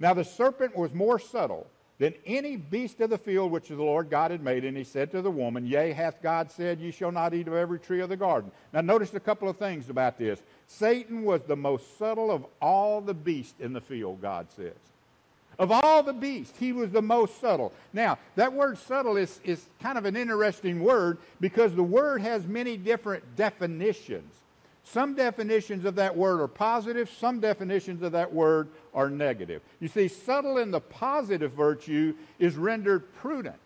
Now, 0.00 0.12
the 0.12 0.24
serpent 0.24 0.76
was 0.76 0.92
more 0.92 1.18
subtle 1.18 1.66
than 2.02 2.14
any 2.26 2.56
beast 2.56 3.00
of 3.00 3.10
the 3.10 3.16
field 3.16 3.52
which 3.52 3.68
the 3.68 3.76
Lord 3.76 4.10
God 4.10 4.32
had 4.32 4.42
made. 4.42 4.64
And 4.64 4.76
he 4.76 4.82
said 4.82 5.12
to 5.12 5.22
the 5.22 5.30
woman, 5.30 5.64
Yea, 5.64 5.92
hath 5.92 6.20
God 6.20 6.50
said, 6.50 6.80
Ye 6.80 6.90
shall 6.90 7.12
not 7.12 7.32
eat 7.32 7.46
of 7.46 7.54
every 7.54 7.78
tree 7.78 8.00
of 8.00 8.08
the 8.08 8.16
garden. 8.16 8.50
Now, 8.72 8.80
notice 8.80 9.14
a 9.14 9.20
couple 9.20 9.48
of 9.48 9.56
things 9.56 9.88
about 9.88 10.18
this. 10.18 10.42
Satan 10.66 11.22
was 11.22 11.44
the 11.44 11.54
most 11.54 11.96
subtle 11.98 12.32
of 12.32 12.44
all 12.60 13.00
the 13.00 13.14
beasts 13.14 13.54
in 13.60 13.72
the 13.72 13.80
field, 13.80 14.20
God 14.20 14.48
says. 14.50 14.74
Of 15.60 15.70
all 15.70 16.02
the 16.02 16.12
beasts, 16.12 16.58
he 16.58 16.72
was 16.72 16.90
the 16.90 17.00
most 17.00 17.40
subtle. 17.40 17.72
Now, 17.92 18.18
that 18.34 18.52
word 18.52 18.78
subtle 18.78 19.16
is, 19.16 19.38
is 19.44 19.64
kind 19.80 19.96
of 19.96 20.04
an 20.04 20.16
interesting 20.16 20.82
word 20.82 21.18
because 21.38 21.72
the 21.76 21.84
word 21.84 22.20
has 22.22 22.48
many 22.48 22.76
different 22.76 23.36
definitions. 23.36 24.34
Some 24.84 25.14
definitions 25.14 25.84
of 25.84 25.94
that 25.94 26.16
word 26.16 26.40
are 26.40 26.48
positive, 26.48 27.08
some 27.08 27.40
definitions 27.40 28.02
of 28.02 28.12
that 28.12 28.32
word 28.32 28.68
are 28.94 29.08
negative. 29.08 29.62
You 29.80 29.88
see, 29.88 30.08
subtle 30.08 30.58
in 30.58 30.70
the 30.70 30.80
positive 30.80 31.52
virtue 31.52 32.14
is 32.38 32.56
rendered 32.56 33.12
prudent. 33.14 33.56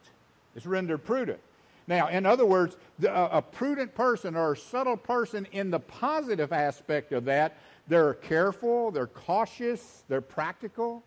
It's 0.55 0.67
rendered 0.67 1.05
prudent. 1.05 1.41
Now, 1.89 2.09
in 2.09 2.27
other 2.27 2.45
words, 2.47 2.77
the, 2.99 3.15
uh, 3.15 3.29
a 3.33 3.43
prudent 3.43 3.95
person 3.95 4.37
or 4.37 4.53
a 4.53 4.57
subtle 4.57 4.97
person 4.97 5.47
in 5.53 5.71
the 5.71 5.79
positive 5.79 6.53
aspect 6.53 7.13
of 7.13 7.25
that, 7.27 7.57
they're 7.89 8.15
careful, 8.15 8.91
they're 8.91 9.07
cautious, 9.07 10.03
they're 10.09 10.21
practical. 10.21 11.03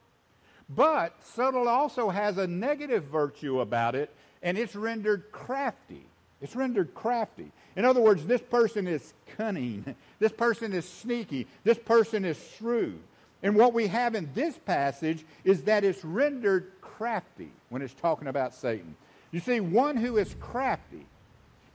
But 0.69 1.13
subtle 1.23 1.67
also 1.67 2.09
has 2.09 2.37
a 2.37 2.47
negative 2.47 3.05
virtue 3.05 3.59
about 3.59 3.95
it, 3.95 4.13
and 4.41 4.57
it's 4.57 4.75
rendered 4.75 5.31
crafty. 5.31 6.05
It's 6.41 6.55
rendered 6.55 6.93
crafty. 6.93 7.51
In 7.75 7.85
other 7.85 7.99
words, 7.99 8.25
this 8.25 8.41
person 8.41 8.87
is 8.87 9.13
cunning. 9.37 9.95
This 10.19 10.31
person 10.33 10.73
is 10.73 10.85
sneaky. 10.85 11.47
This 11.63 11.77
person 11.77 12.25
is 12.25 12.37
shrewd. 12.57 12.99
And 13.41 13.55
what 13.55 13.73
we 13.73 13.87
have 13.87 14.15
in 14.15 14.29
this 14.33 14.57
passage 14.57 15.25
is 15.45 15.63
that 15.63 15.85
it's 15.85 16.03
rendered 16.03 16.73
crafty 16.81 17.49
when 17.69 17.81
it's 17.81 17.93
talking 17.93 18.27
about 18.27 18.53
Satan. 18.53 18.97
You 19.31 19.39
see, 19.39 19.61
one 19.61 19.95
who 19.95 20.17
is 20.17 20.35
crafty 20.41 21.05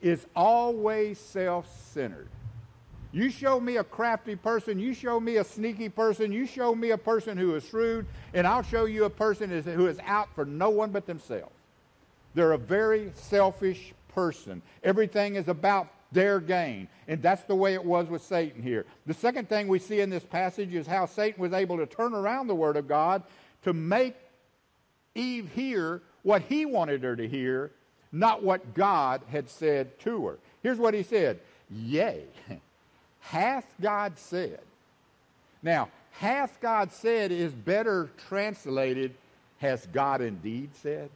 is 0.03 0.27
always 0.37 1.19
self 1.19 1.67
centered. 1.93 2.29
You 3.13 3.31
show 3.31 3.61
me 3.61 3.77
a 3.77 3.85
crafty 3.85 4.35
person, 4.35 4.79
you 4.79 4.93
show 4.93 5.21
me 5.21 5.37
a 5.37 5.45
sneaky 5.45 5.89
person, 5.89 6.33
you 6.33 6.47
show 6.47 6.75
me 6.75 6.91
a 6.91 6.99
person 6.99 7.39
who 7.39 7.55
is 7.55 7.65
shrewd, 7.65 8.07
and 8.35 8.45
I'll 8.45 8.65
show 8.65 8.87
you 8.87 9.05
a 9.05 9.11
person 9.11 9.63
who 9.63 9.87
is 9.87 9.99
out 10.05 10.29
for 10.35 10.45
no 10.45 10.69
one 10.69 10.91
but 10.91 11.07
themselves. 11.07 11.55
They're 12.35 12.53
a 12.53 12.59
very 12.59 13.13
selfish 13.15 13.95
person. 14.15 14.63
Everything 14.83 15.37
is 15.37 15.49
about 15.49 15.89
their 16.13 16.41
gain. 16.41 16.89
And 17.09 17.21
that's 17.21 17.43
the 17.43 17.55
way 17.55 17.75
it 17.75 17.85
was 17.85 18.09
with 18.09 18.23
Satan 18.23 18.63
here. 18.63 18.87
The 19.07 19.15
second 19.15 19.49
thing 19.49 19.69
we 19.69 19.79
see 19.79 20.01
in 20.01 20.11
this 20.11 20.25
passage 20.25 20.73
is 20.75 20.87
how 20.87 21.07
Satan 21.07 21.43
was 21.43 21.53
able 21.53 21.77
to 21.79 21.87
turn 21.87 22.15
around 22.15 22.47
the 22.47 22.55
Word 22.55 22.77
of 22.77 22.89
God 22.89 23.23
to 23.65 23.73
make 23.73 24.15
Eve 25.15 25.51
hear 25.55 26.01
what 26.23 26.43
he 26.43 26.65
wanted 26.65 27.03
her 27.03 27.17
to 27.17 27.29
hear, 27.29 27.71
not 28.13 28.43
what 28.43 28.75
God 28.75 29.21
had 29.31 29.49
said 29.51 29.99
to 30.01 30.27
her. 30.27 30.39
Here's 30.63 30.79
what 30.79 30.95
he 30.95 31.03
said 31.03 31.41
Yea, 31.71 32.25
hath 33.21 33.67
God 33.81 34.19
said. 34.19 34.61
Now, 35.63 35.89
hath 36.13 36.61
God 36.61 36.93
said 36.93 37.33
is 37.33 37.53
better 37.53 38.11
translated, 38.29 39.15
has 39.59 39.87
God 39.87 40.21
indeed 40.21 40.71
said? 40.83 41.11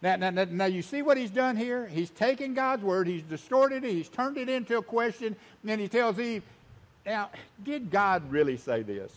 Now, 0.00 0.14
now, 0.16 0.30
now, 0.30 0.66
you 0.66 0.82
see 0.82 1.02
what 1.02 1.16
he's 1.16 1.30
done 1.30 1.56
here? 1.56 1.86
He's 1.86 2.10
taken 2.10 2.54
God's 2.54 2.84
word, 2.84 3.08
he's 3.08 3.24
distorted 3.24 3.82
it, 3.82 3.90
he's 3.90 4.08
turned 4.08 4.36
it 4.36 4.48
into 4.48 4.78
a 4.78 4.82
question, 4.82 5.26
and 5.26 5.36
then 5.70 5.80
he 5.80 5.88
tells 5.88 6.20
Eve, 6.20 6.44
Now, 7.04 7.30
did 7.64 7.90
God 7.90 8.30
really 8.30 8.56
say 8.56 8.82
this? 8.82 9.12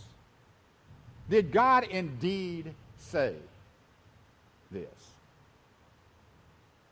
Did 1.30 1.52
God 1.52 1.84
indeed 1.84 2.74
say 2.98 3.36
this? 4.72 4.88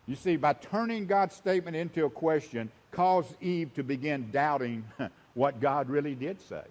You 0.06 0.16
see, 0.16 0.38
by 0.38 0.54
turning 0.54 1.08
God's 1.08 1.36
statement 1.36 1.76
into 1.76 2.06
a 2.06 2.10
question, 2.10 2.72
caused 2.92 3.34
Eve 3.42 3.74
to 3.76 3.84
begin 3.84 4.30
doubting 4.32 4.84
what 5.34 5.60
God 5.60 5.90
really 5.90 6.16
did 6.16 6.42
say. 6.42 6.64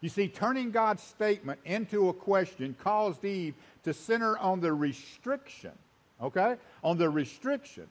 You 0.00 0.08
see, 0.08 0.28
turning 0.28 0.70
God's 0.70 1.02
statement 1.02 1.58
into 1.64 2.08
a 2.08 2.12
question 2.12 2.76
caused 2.80 3.24
Eve 3.24 3.54
to 3.84 3.92
center 3.92 4.38
on 4.38 4.60
the 4.60 4.72
restriction, 4.72 5.72
okay? 6.22 6.56
On 6.84 6.96
the 6.96 7.10
restriction 7.10 7.88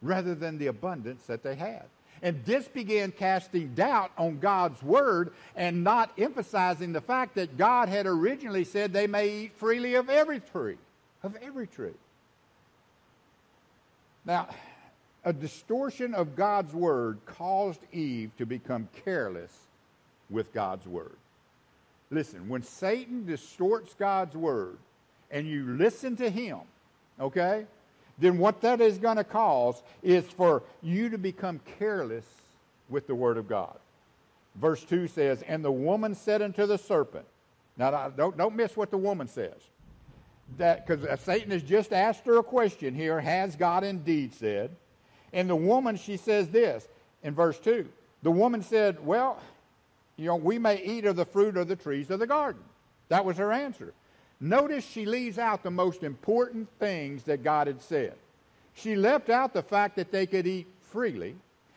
rather 0.00 0.34
than 0.34 0.56
the 0.56 0.68
abundance 0.68 1.24
that 1.24 1.42
they 1.42 1.54
had. 1.54 1.84
And 2.22 2.42
this 2.44 2.68
began 2.68 3.12
casting 3.12 3.74
doubt 3.74 4.12
on 4.16 4.38
God's 4.38 4.82
word 4.82 5.32
and 5.56 5.82
not 5.84 6.12
emphasizing 6.18 6.92
the 6.92 7.00
fact 7.00 7.34
that 7.36 7.56
God 7.56 7.88
had 7.88 8.06
originally 8.06 8.64
said 8.64 8.92
they 8.92 9.06
may 9.06 9.44
eat 9.44 9.52
freely 9.56 9.94
of 9.94 10.10
every 10.10 10.40
tree, 10.40 10.76
of 11.22 11.36
every 11.42 11.66
tree. 11.66 11.94
Now, 14.24 14.48
a 15.24 15.32
distortion 15.32 16.14
of 16.14 16.36
God's 16.36 16.74
word 16.74 17.18
caused 17.26 17.80
Eve 17.92 18.30
to 18.38 18.46
become 18.46 18.88
careless 19.04 19.52
with 20.30 20.52
God's 20.52 20.86
word. 20.86 21.16
Listen, 22.10 22.48
when 22.48 22.62
Satan 22.62 23.26
distorts 23.26 23.94
God's 23.94 24.36
word, 24.36 24.78
and 25.30 25.46
you 25.46 25.64
listen 25.76 26.16
to 26.16 26.28
him, 26.28 26.58
okay, 27.20 27.66
then 28.18 28.38
what 28.38 28.60
that 28.60 28.80
is 28.80 28.98
going 28.98 29.16
to 29.16 29.24
cause 29.24 29.82
is 30.02 30.24
for 30.24 30.62
you 30.82 31.08
to 31.08 31.18
become 31.18 31.60
careless 31.78 32.24
with 32.88 33.06
the 33.06 33.14
Word 33.14 33.38
of 33.38 33.48
God. 33.48 33.76
Verse 34.56 34.82
2 34.84 35.08
says, 35.08 35.42
And 35.42 35.64
the 35.64 35.72
woman 35.72 36.14
said 36.14 36.42
unto 36.42 36.66
the 36.66 36.76
serpent, 36.76 37.24
now 37.76 38.08
don't, 38.08 38.36
don't 38.36 38.56
miss 38.56 38.76
what 38.76 38.90
the 38.90 38.98
woman 38.98 39.26
says. 39.26 39.54
That 40.58 40.86
Because 40.86 41.06
uh, 41.06 41.16
Satan 41.16 41.50
has 41.52 41.62
just 41.62 41.92
asked 41.92 42.26
her 42.26 42.38
a 42.38 42.42
question 42.42 42.94
here 42.94 43.20
Has 43.20 43.56
God 43.56 43.84
indeed 43.84 44.34
said? 44.34 44.70
And 45.32 45.48
the 45.48 45.56
woman, 45.56 45.96
she 45.96 46.16
says 46.16 46.48
this 46.48 46.86
in 47.22 47.34
verse 47.34 47.58
2. 47.60 47.88
The 48.22 48.30
woman 48.30 48.62
said, 48.62 49.04
Well, 49.06 49.40
you 50.20 50.26
know, 50.26 50.36
we 50.36 50.58
may 50.58 50.82
eat 50.84 51.06
of 51.06 51.16
the 51.16 51.24
fruit 51.24 51.56
of 51.56 51.66
the 51.66 51.76
trees 51.76 52.10
of 52.10 52.18
the 52.18 52.26
garden. 52.26 52.60
That 53.08 53.24
was 53.24 53.38
her 53.38 53.52
answer. 53.52 53.94
Notice 54.38 54.84
she 54.86 55.06
leaves 55.06 55.38
out 55.38 55.62
the 55.62 55.70
most 55.70 56.02
important 56.02 56.68
things 56.78 57.22
that 57.24 57.42
God 57.42 57.66
had 57.66 57.80
said. 57.80 58.12
She 58.74 58.96
left 58.96 59.30
out 59.30 59.54
the 59.54 59.62
fact 59.62 59.96
that 59.96 60.12
they 60.12 60.26
could 60.26 60.46
eat 60.46 60.66
freely, 60.82 61.36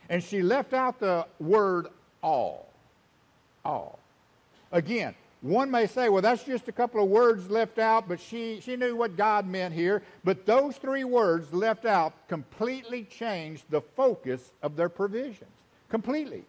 and 0.09 0.21
she 0.21 0.41
left 0.41 0.73
out 0.73 1.00
the 1.00 1.25
word 1.39 1.88
all. 2.21 2.69
All. 3.63 3.97
Again, 4.73 5.15
one 5.39 5.71
may 5.71 5.88
say, 5.88 6.09
well, 6.09 6.21
that's 6.21 6.43
just 6.43 6.67
a 6.67 6.73
couple 6.73 7.01
of 7.01 7.09
words 7.09 7.50
left 7.50 7.79
out, 7.79 8.09
but 8.09 8.19
she, 8.19 8.59
she 8.62 8.75
knew 8.75 8.95
what 8.95 9.15
God 9.15 9.47
meant 9.47 9.73
here. 9.73 10.01
But 10.25 10.45
those 10.45 10.75
three 10.75 11.05
words 11.05 11.53
left 11.53 11.85
out 11.85 12.13
completely 12.27 13.05
changed 13.05 13.63
the 13.69 13.81
focus 13.81 14.51
of 14.62 14.75
their 14.75 14.89
provisions. 14.89 15.50
Completely. 15.89 16.43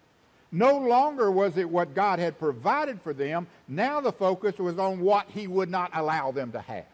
No 0.54 0.78
longer 0.78 1.32
was 1.32 1.56
it 1.56 1.68
what 1.68 1.96
God 1.96 2.20
had 2.20 2.38
provided 2.38 3.02
for 3.02 3.12
them. 3.12 3.48
Now 3.66 4.00
the 4.00 4.12
focus 4.12 4.56
was 4.58 4.78
on 4.78 5.00
what 5.00 5.26
He 5.28 5.48
would 5.48 5.68
not 5.68 5.90
allow 5.94 6.30
them 6.30 6.52
to 6.52 6.60
have. 6.60 6.84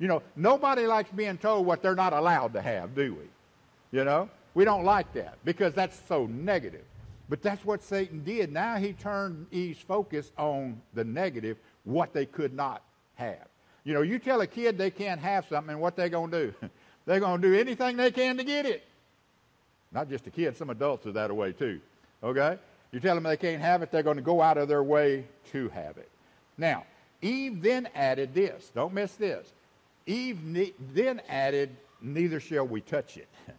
You 0.00 0.08
know, 0.08 0.24
nobody 0.34 0.86
likes 0.86 1.08
being 1.12 1.38
told 1.38 1.66
what 1.66 1.82
they're 1.82 1.94
not 1.94 2.12
allowed 2.12 2.52
to 2.54 2.60
have, 2.60 2.96
do 2.96 3.14
we? 3.14 3.96
You 3.96 4.02
know, 4.02 4.28
we 4.54 4.64
don't 4.64 4.84
like 4.84 5.12
that 5.12 5.38
because 5.44 5.72
that's 5.72 5.96
so 6.08 6.26
negative. 6.26 6.84
But 7.28 7.42
that's 7.42 7.64
what 7.64 7.80
Satan 7.80 8.24
did. 8.24 8.52
Now 8.52 8.76
he 8.76 8.92
turned 8.92 9.46
Eve's 9.52 9.80
focus 9.80 10.32
on 10.36 10.80
the 10.92 11.04
negative, 11.04 11.58
what 11.84 12.12
they 12.12 12.26
could 12.26 12.54
not 12.54 12.82
have. 13.14 13.46
You 13.84 13.94
know, 13.94 14.02
you 14.02 14.18
tell 14.18 14.40
a 14.40 14.48
kid 14.48 14.78
they 14.78 14.90
can't 14.90 15.20
have 15.20 15.46
something, 15.48 15.70
and 15.70 15.80
what 15.80 15.94
they 15.94 16.08
going 16.08 16.32
to 16.32 16.46
do? 16.48 16.54
they're 17.06 17.20
going 17.20 17.40
to 17.40 17.48
do 17.48 17.54
anything 17.54 17.96
they 17.96 18.10
can 18.10 18.36
to 18.36 18.42
get 18.42 18.66
it. 18.66 18.84
Not 19.92 20.10
just 20.10 20.26
a 20.26 20.30
kid, 20.30 20.56
some 20.56 20.70
adults 20.70 21.06
are 21.06 21.12
that 21.12 21.34
way 21.34 21.52
too. 21.52 21.80
Okay? 22.20 22.58
You 22.92 23.00
tell 23.00 23.14
them 23.14 23.24
they 23.24 23.36
can't 23.36 23.60
have 23.60 23.82
it, 23.82 23.90
they're 23.90 24.02
going 24.02 24.16
to 24.16 24.22
go 24.22 24.40
out 24.40 24.58
of 24.58 24.68
their 24.68 24.82
way 24.82 25.24
to 25.52 25.68
have 25.70 25.98
it. 25.98 26.08
Now, 26.56 26.84
Eve 27.20 27.60
then 27.62 27.88
added 27.94 28.34
this. 28.34 28.70
Don't 28.74 28.94
miss 28.94 29.14
this. 29.14 29.52
Eve 30.06 30.42
ne- 30.44 30.74
then 30.94 31.20
added, 31.28 31.70
Neither 32.00 32.40
shall 32.40 32.66
we 32.66 32.80
touch 32.80 33.16
it. 33.16 33.28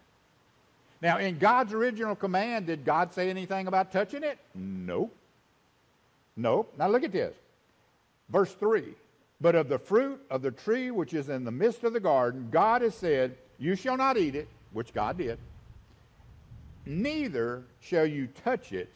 Now, 0.99 1.19
in 1.19 1.37
God's 1.37 1.73
original 1.73 2.15
command, 2.15 2.65
did 2.65 2.83
God 2.83 3.13
say 3.13 3.29
anything 3.29 3.67
about 3.67 3.91
touching 3.91 4.23
it? 4.23 4.39
Nope. 4.55 5.15
Nope. 6.35 6.73
Now, 6.77 6.87
look 6.87 7.03
at 7.03 7.11
this. 7.11 7.35
Verse 8.29 8.51
3 8.53 8.95
But 9.39 9.55
of 9.55 9.69
the 9.69 9.77
fruit 9.77 10.19
of 10.29 10.41
the 10.41 10.51
tree 10.51 10.89
which 10.91 11.13
is 11.13 11.29
in 11.29 11.43
the 11.43 11.51
midst 11.51 11.83
of 11.83 11.93
the 11.93 11.99
garden, 11.99 12.49
God 12.51 12.81
has 12.81 12.95
said, 12.95 13.37
You 13.59 13.75
shall 13.75 13.97
not 13.97 14.17
eat 14.17 14.35
it, 14.35 14.47
which 14.73 14.93
God 14.93 15.17
did, 15.17 15.37
neither 16.85 17.63
shall 17.79 18.05
you 18.05 18.27
touch 18.43 18.73
it, 18.73 18.89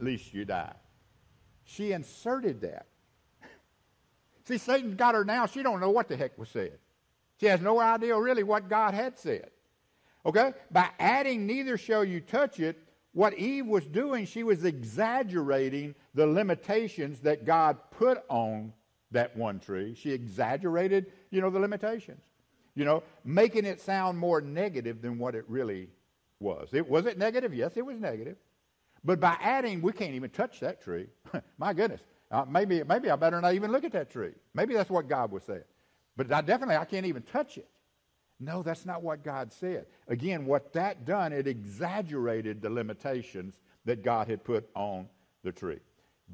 least 0.00 0.32
you 0.32 0.44
die. 0.44 0.74
She 1.64 1.92
inserted 1.92 2.62
that. 2.62 2.86
See, 4.44 4.58
Satan 4.58 4.96
got 4.96 5.14
her 5.14 5.24
now. 5.24 5.46
She 5.46 5.62
don't 5.62 5.80
know 5.80 5.90
what 5.90 6.08
the 6.08 6.16
heck 6.16 6.38
was 6.38 6.48
said. 6.48 6.78
She 7.38 7.46
has 7.46 7.60
no 7.60 7.78
idea 7.78 8.18
really 8.18 8.42
what 8.42 8.68
God 8.68 8.94
had 8.94 9.18
said. 9.18 9.50
Okay? 10.24 10.52
By 10.70 10.88
adding 10.98 11.46
neither 11.46 11.76
shall 11.76 12.04
you 12.04 12.20
touch 12.20 12.58
it, 12.58 12.82
what 13.12 13.34
Eve 13.34 13.66
was 13.66 13.86
doing, 13.86 14.26
she 14.26 14.42
was 14.42 14.64
exaggerating 14.64 15.94
the 16.14 16.26
limitations 16.26 17.20
that 17.20 17.44
God 17.44 17.76
put 17.90 18.22
on 18.28 18.72
that 19.10 19.36
one 19.36 19.58
tree. 19.58 19.94
She 19.94 20.12
exaggerated, 20.12 21.12
you 21.30 21.40
know, 21.40 21.50
the 21.50 21.58
limitations. 21.58 22.22
You 22.74 22.84
know, 22.84 23.02
making 23.24 23.64
it 23.64 23.80
sound 23.80 24.18
more 24.18 24.40
negative 24.40 25.02
than 25.02 25.18
what 25.18 25.34
it 25.34 25.44
really 25.48 25.88
was. 26.38 26.68
It 26.72 26.88
was 26.88 27.06
it 27.06 27.18
negative? 27.18 27.52
Yes, 27.52 27.76
it 27.76 27.84
was 27.84 27.98
negative. 27.98 28.36
But 29.04 29.20
by 29.20 29.36
adding, 29.40 29.82
we 29.82 29.92
can't 29.92 30.14
even 30.14 30.30
touch 30.30 30.60
that 30.60 30.82
tree. 30.82 31.06
My 31.58 31.72
goodness. 31.72 32.00
Uh, 32.30 32.44
maybe, 32.48 32.82
maybe 32.82 33.10
I 33.10 33.16
better 33.16 33.40
not 33.40 33.54
even 33.54 33.72
look 33.72 33.84
at 33.84 33.92
that 33.92 34.10
tree. 34.10 34.32
Maybe 34.54 34.74
that's 34.74 34.90
what 34.90 35.08
God 35.08 35.32
was 35.32 35.44
saying. 35.44 35.62
But 36.16 36.30
I 36.32 36.40
definitely, 36.40 36.76
I 36.76 36.84
can't 36.84 37.06
even 37.06 37.22
touch 37.22 37.56
it. 37.56 37.68
No, 38.40 38.62
that's 38.62 38.84
not 38.86 39.02
what 39.02 39.24
God 39.24 39.52
said. 39.52 39.86
Again, 40.06 40.46
what 40.46 40.72
that 40.74 41.04
done, 41.04 41.32
it 41.32 41.46
exaggerated 41.46 42.60
the 42.60 42.70
limitations 42.70 43.54
that 43.84 44.04
God 44.04 44.28
had 44.28 44.44
put 44.44 44.68
on 44.74 45.08
the 45.42 45.52
tree. 45.52 45.80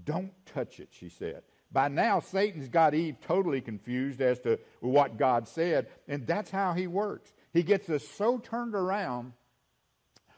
Don't 0.04 0.33
touch 0.47 0.80
it, 0.80 0.88
she 0.90 1.09
said. 1.09 1.42
By 1.71 1.88
now, 1.88 2.21
Satan's 2.21 2.68
got 2.68 2.94
Eve 2.94 3.16
totally 3.26 3.61
confused 3.61 4.21
as 4.21 4.38
to 4.40 4.59
what 4.80 5.16
God 5.16 5.49
said, 5.49 5.88
and 6.06 6.26
that's 6.26 6.50
how 6.50 6.73
he 6.73 6.87
works. 6.87 7.33
He 7.52 7.62
gets 7.62 7.88
us 7.88 8.06
so 8.06 8.38
turned 8.38 8.75
around 8.75 9.33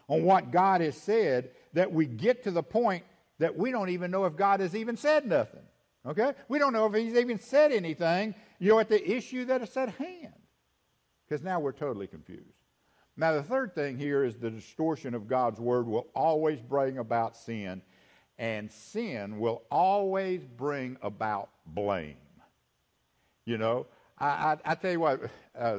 on 0.08 0.22
what 0.22 0.50
God 0.50 0.80
has 0.80 0.96
said 0.96 1.50
that 1.72 1.92
we 1.92 2.06
get 2.06 2.44
to 2.44 2.50
the 2.50 2.62
point 2.62 3.04
that 3.38 3.56
we 3.56 3.70
don't 3.70 3.90
even 3.90 4.10
know 4.10 4.24
if 4.24 4.36
God 4.36 4.60
has 4.60 4.74
even 4.74 4.96
said 4.96 5.26
nothing. 5.26 5.60
Okay? 6.06 6.32
We 6.48 6.58
don't 6.58 6.72
know 6.72 6.86
if 6.86 6.94
he's 6.94 7.16
even 7.16 7.38
said 7.38 7.72
anything, 7.72 8.34
you 8.58 8.70
know, 8.70 8.78
at 8.78 8.88
the 8.88 9.10
issue 9.10 9.44
that 9.46 9.62
is 9.62 9.76
at 9.76 9.90
hand. 9.90 10.32
Because 11.28 11.42
now 11.42 11.58
we're 11.58 11.72
totally 11.72 12.06
confused. 12.06 12.62
Now, 13.16 13.32
the 13.32 13.42
third 13.42 13.74
thing 13.74 13.98
here 13.98 14.24
is 14.24 14.36
the 14.36 14.50
distortion 14.50 15.14
of 15.14 15.26
God's 15.26 15.58
word 15.58 15.86
will 15.86 16.06
always 16.14 16.60
bring 16.60 16.98
about 16.98 17.36
sin, 17.36 17.82
and 18.38 18.70
sin 18.70 19.38
will 19.38 19.62
always 19.70 20.44
bring 20.44 20.98
about 21.02 21.48
blame. 21.64 22.16
You 23.46 23.58
know, 23.58 23.86
I, 24.18 24.26
I, 24.26 24.56
I 24.64 24.74
tell 24.74 24.92
you 24.92 25.00
what, 25.00 25.30
uh, 25.58 25.78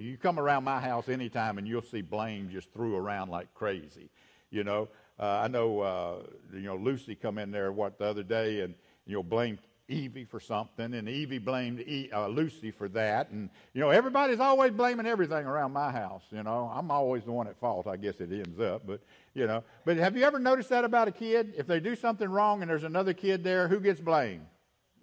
you 0.00 0.16
come 0.16 0.38
around 0.38 0.64
my 0.64 0.80
house 0.80 1.08
anytime 1.08 1.58
and 1.58 1.66
you'll 1.66 1.82
see 1.82 2.00
blame 2.00 2.48
just 2.50 2.72
threw 2.72 2.96
around 2.96 3.30
like 3.30 3.52
crazy. 3.54 4.10
You 4.50 4.64
know, 4.64 4.88
uh, 5.18 5.42
I 5.44 5.48
know, 5.48 5.80
uh, 5.80 6.14
you 6.52 6.62
know, 6.62 6.76
Lucy 6.76 7.14
come 7.14 7.38
in 7.38 7.50
there 7.50 7.70
what 7.72 7.98
the 7.98 8.06
other 8.06 8.22
day 8.22 8.60
and 8.60 8.74
you 9.06 9.14
know 9.14 9.22
blame 9.22 9.58
Evie 9.90 10.24
for 10.24 10.38
something, 10.38 10.94
and 10.94 11.08
Evie 11.08 11.38
blamed 11.38 11.80
e- 11.80 12.10
uh, 12.12 12.28
Lucy 12.28 12.70
for 12.70 12.88
that, 12.90 13.30
and 13.30 13.50
you 13.74 13.80
know 13.80 13.90
everybody's 13.90 14.38
always 14.38 14.70
blaming 14.70 15.04
everything 15.04 15.44
around 15.46 15.72
my 15.72 15.90
house. 15.90 16.22
You 16.30 16.44
know, 16.44 16.70
I'm 16.72 16.92
always 16.92 17.24
the 17.24 17.32
one 17.32 17.48
at 17.48 17.58
fault. 17.58 17.88
I 17.88 17.96
guess 17.96 18.14
it 18.20 18.30
ends 18.30 18.60
up, 18.60 18.86
but 18.86 19.00
you 19.34 19.48
know. 19.48 19.64
But 19.84 19.96
have 19.96 20.16
you 20.16 20.22
ever 20.22 20.38
noticed 20.38 20.68
that 20.68 20.84
about 20.84 21.08
a 21.08 21.12
kid? 21.12 21.54
If 21.56 21.66
they 21.66 21.80
do 21.80 21.96
something 21.96 22.28
wrong 22.28 22.62
and 22.62 22.70
there's 22.70 22.84
another 22.84 23.12
kid 23.12 23.42
there, 23.42 23.66
who 23.66 23.80
gets 23.80 24.00
blamed? 24.00 24.46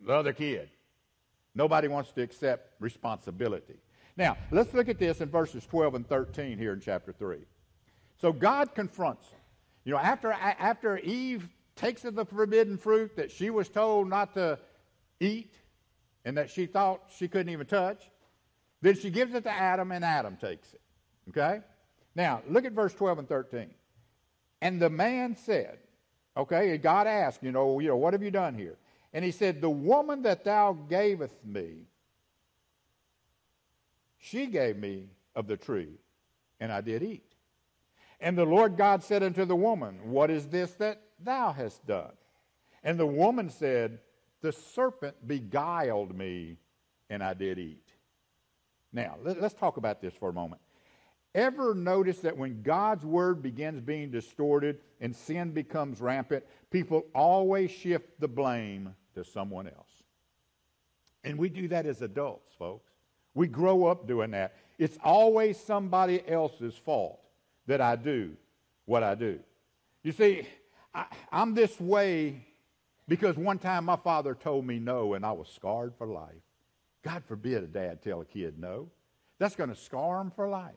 The 0.06 0.14
other 0.14 0.32
kid. 0.32 0.70
Nobody 1.54 1.90
wants 1.90 2.12
to 2.14 2.22
accept 2.22 2.72
responsibility. 2.80 3.80
Now, 4.18 4.36
let's 4.52 4.74
look 4.74 4.90
at 4.90 4.98
this 4.98 5.22
in 5.22 5.30
verses 5.30 5.66
12 5.66 5.96
and 5.96 6.08
13 6.08 6.58
here 6.58 6.74
in 6.74 6.82
chapter 6.82 7.14
3. 7.14 7.38
So 8.20 8.34
God 8.34 8.74
confronts 8.74 9.30
them. 9.30 9.40
You 9.86 9.94
know, 9.94 10.00
after, 10.00 10.32
after 10.32 10.98
Eve 10.98 11.48
takes 11.76 12.04
of 12.04 12.16
the 12.16 12.26
forbidden 12.26 12.78
fruit 12.78 13.16
that 13.16 13.32
she 13.32 13.52
was 13.52 13.70
told 13.70 14.10
not 14.10 14.34
to 14.34 14.60
eat 15.20 15.54
and 16.26 16.36
that 16.38 16.50
she 16.50 16.66
thought 16.66 17.04
she 17.16 17.28
couldn't 17.28 17.50
even 17.50 17.68
touch, 17.68 18.10
then 18.82 18.96
she 18.96 19.12
gives 19.12 19.34
it 19.34 19.44
to 19.44 19.52
Adam 19.52 19.92
and 19.92 20.04
Adam 20.04 20.36
takes 20.36 20.74
it. 20.74 20.82
Okay? 21.30 21.62
Now, 22.16 22.42
look 22.50 22.66
at 22.66 22.74
verse 22.74 22.94
12 22.96 23.20
and 23.20 23.30
13. 23.30 23.70
And 24.62 24.82
the 24.82 24.90
man 24.90 25.36
said, 25.36 25.78
okay, 26.36 26.78
God 26.80 27.06
asked, 27.06 27.44
you 27.44 27.52
know, 27.52 27.80
you 27.80 27.88
know, 27.88 27.98
what 27.98 28.14
have 28.14 28.24
you 28.24 28.32
done 28.32 28.56
here? 28.56 28.78
And 29.14 29.24
he 29.24 29.32
said, 29.32 29.62
The 29.62 29.70
woman 29.70 30.24
that 30.24 30.44
thou 30.44 30.74
gavest 30.74 31.36
me 31.46 31.86
she 34.18 34.48
gave 34.48 34.78
me 34.78 35.10
of 35.36 35.48
the 35.48 35.58
tree, 35.58 36.00
and 36.60 36.72
I 36.72 36.82
did 36.82 37.04
eat. 37.04 37.34
And 38.20 38.38
the 38.38 38.46
Lord 38.46 38.78
God 38.78 39.04
said 39.04 39.22
unto 39.22 39.46
the 39.46 39.56
woman, 39.56 40.12
What 40.12 40.32
is 40.32 40.48
this 40.48 40.72
that 40.76 41.02
thou 41.20 41.52
hast 41.52 41.86
done? 41.86 42.14
And 42.84 43.00
the 43.00 43.06
woman 43.06 43.50
said, 43.50 44.00
The 44.42 44.52
serpent 44.52 45.16
beguiled 45.28 46.16
me, 46.16 46.58
and 47.10 47.24
I 47.24 47.34
did 47.34 47.60
eat. 47.60 47.88
Now, 48.92 49.18
let, 49.22 49.38
us 49.38 49.54
talk 49.54 49.78
about 49.78 50.02
this 50.02 50.14
for 50.16 50.30
a 50.30 50.34
moment. 50.34 50.62
Ever 51.36 51.76
notice 51.76 52.20
that 52.20 52.36
when 52.36 52.64
God's 52.64 53.06
word 53.06 53.44
begins 53.44 53.82
being 53.82 54.10
distorted 54.10 54.80
and 55.00 55.16
sin 55.16 55.52
becomes 55.52 56.02
rampant, 56.02 56.44
people 56.72 57.06
always 57.14 57.70
shift 57.70 58.20
the 58.20 58.28
blame 58.28 58.96
to 59.14 59.24
someone 59.24 59.68
else? 59.68 60.04
And 61.24 61.38
we 61.38 61.50
do 61.50 61.68
that 61.68 61.86
as 61.86 62.02
adults, 62.02 62.56
folks. 62.58 62.87
We 63.38 63.48
grow 63.48 63.86
up 63.86 64.08
doing 64.08 64.32
that. 64.32 64.56
It's 64.80 64.98
always 65.04 65.60
somebody 65.60 66.28
else's 66.28 66.74
fault 66.74 67.20
that 67.68 67.82
I 67.82 67.96
do 67.96 68.32
what 68.86 69.04
I 69.04 69.14
do. 69.14 69.40
You 70.02 70.12
see, 70.12 70.48
I, 70.92 71.06
am 71.32 71.54
this 71.54 71.80
way 71.80 72.48
because 73.08 73.38
one 73.38 73.60
time 73.60 73.86
my 73.86 73.96
father 73.96 74.34
told 74.34 74.66
me 74.66 74.80
no 74.80 75.14
and 75.14 75.24
I 75.24 75.34
was 75.34 75.50
scarred 75.50 75.94
for 76.00 76.08
life. 76.08 76.42
God 77.04 77.24
forbid 77.28 77.64
a 77.64 77.68
dad 77.68 78.02
tell 78.02 78.22
a 78.22 78.26
kid 78.26 78.58
no. 78.58 78.90
That's 79.38 79.56
going 79.56 79.70
to 79.70 79.76
scar 79.76 80.20
him 80.20 80.32
for 80.32 80.50
life. 80.50 80.74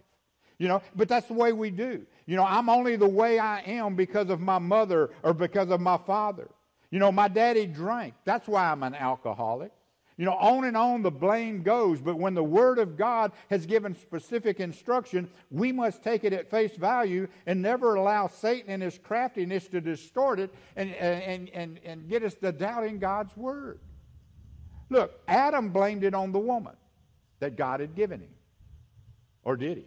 You 0.59 0.69
know, 0.69 0.83
but 0.95 1.09
that's 1.09 1.29
the 1.29 1.33
way 1.33 1.55
we 1.55 1.71
do. 1.71 2.05
You 2.27 2.37
know, 2.37 2.45
I'm 2.45 2.69
only 2.69 2.97
the 2.97 3.09
way 3.09 3.39
I 3.39 3.61
am 3.61 3.95
because 3.95 4.29
of 4.29 4.39
my 4.39 4.59
mother 4.59 5.13
or 5.23 5.33
because 5.33 5.71
of 5.71 5.81
my 5.81 5.97
father. 5.97 6.51
You 6.91 6.99
know, 6.99 7.11
my 7.11 7.29
daddy 7.29 7.65
drank. 7.65 8.13
That's 8.27 8.47
why 8.47 8.71
I'm 8.71 8.83
an 8.83 8.95
alcoholic. 8.95 9.73
You 10.21 10.27
know, 10.27 10.35
on 10.35 10.65
and 10.65 10.77
on 10.77 11.01
the 11.01 11.11
blame 11.11 11.63
goes, 11.63 12.03
but 12.03 12.19
when 12.19 12.35
the 12.35 12.45
Word 12.45 12.79
of 12.79 12.95
God 12.95 13.33
has 13.49 13.65
given 13.65 13.95
specific 13.95 14.61
instruction, 14.61 15.31
we 15.51 15.73
must 15.73 16.03
take 16.03 16.25
it 16.25 16.35
at 16.35 16.51
face 16.51 16.77
value 16.77 17.27
and 17.47 17.63
never 17.63 17.95
allow 17.95 18.29
Satan 18.29 18.71
and 18.71 18.83
his 18.83 18.99
craftiness 18.99 19.67
to 19.69 19.81
distort 19.81 20.39
it 20.39 20.55
and, 20.77 20.95
and, 20.97 21.49
and, 21.55 21.81
and 21.87 22.07
get 22.07 22.23
us 22.23 22.35
to 22.35 22.53
doubting 22.53 22.99
God's 22.99 23.35
Word. 23.35 23.81
Look, 24.91 25.19
Adam 25.27 25.71
blamed 25.71 26.05
it 26.05 26.13
on 26.13 26.33
the 26.33 26.39
woman 26.39 26.75
that 27.39 27.57
God 27.57 27.81
had 27.81 27.95
given 27.95 28.21
him. 28.21 28.35
Or 29.43 29.57
did 29.57 29.79
he? 29.79 29.87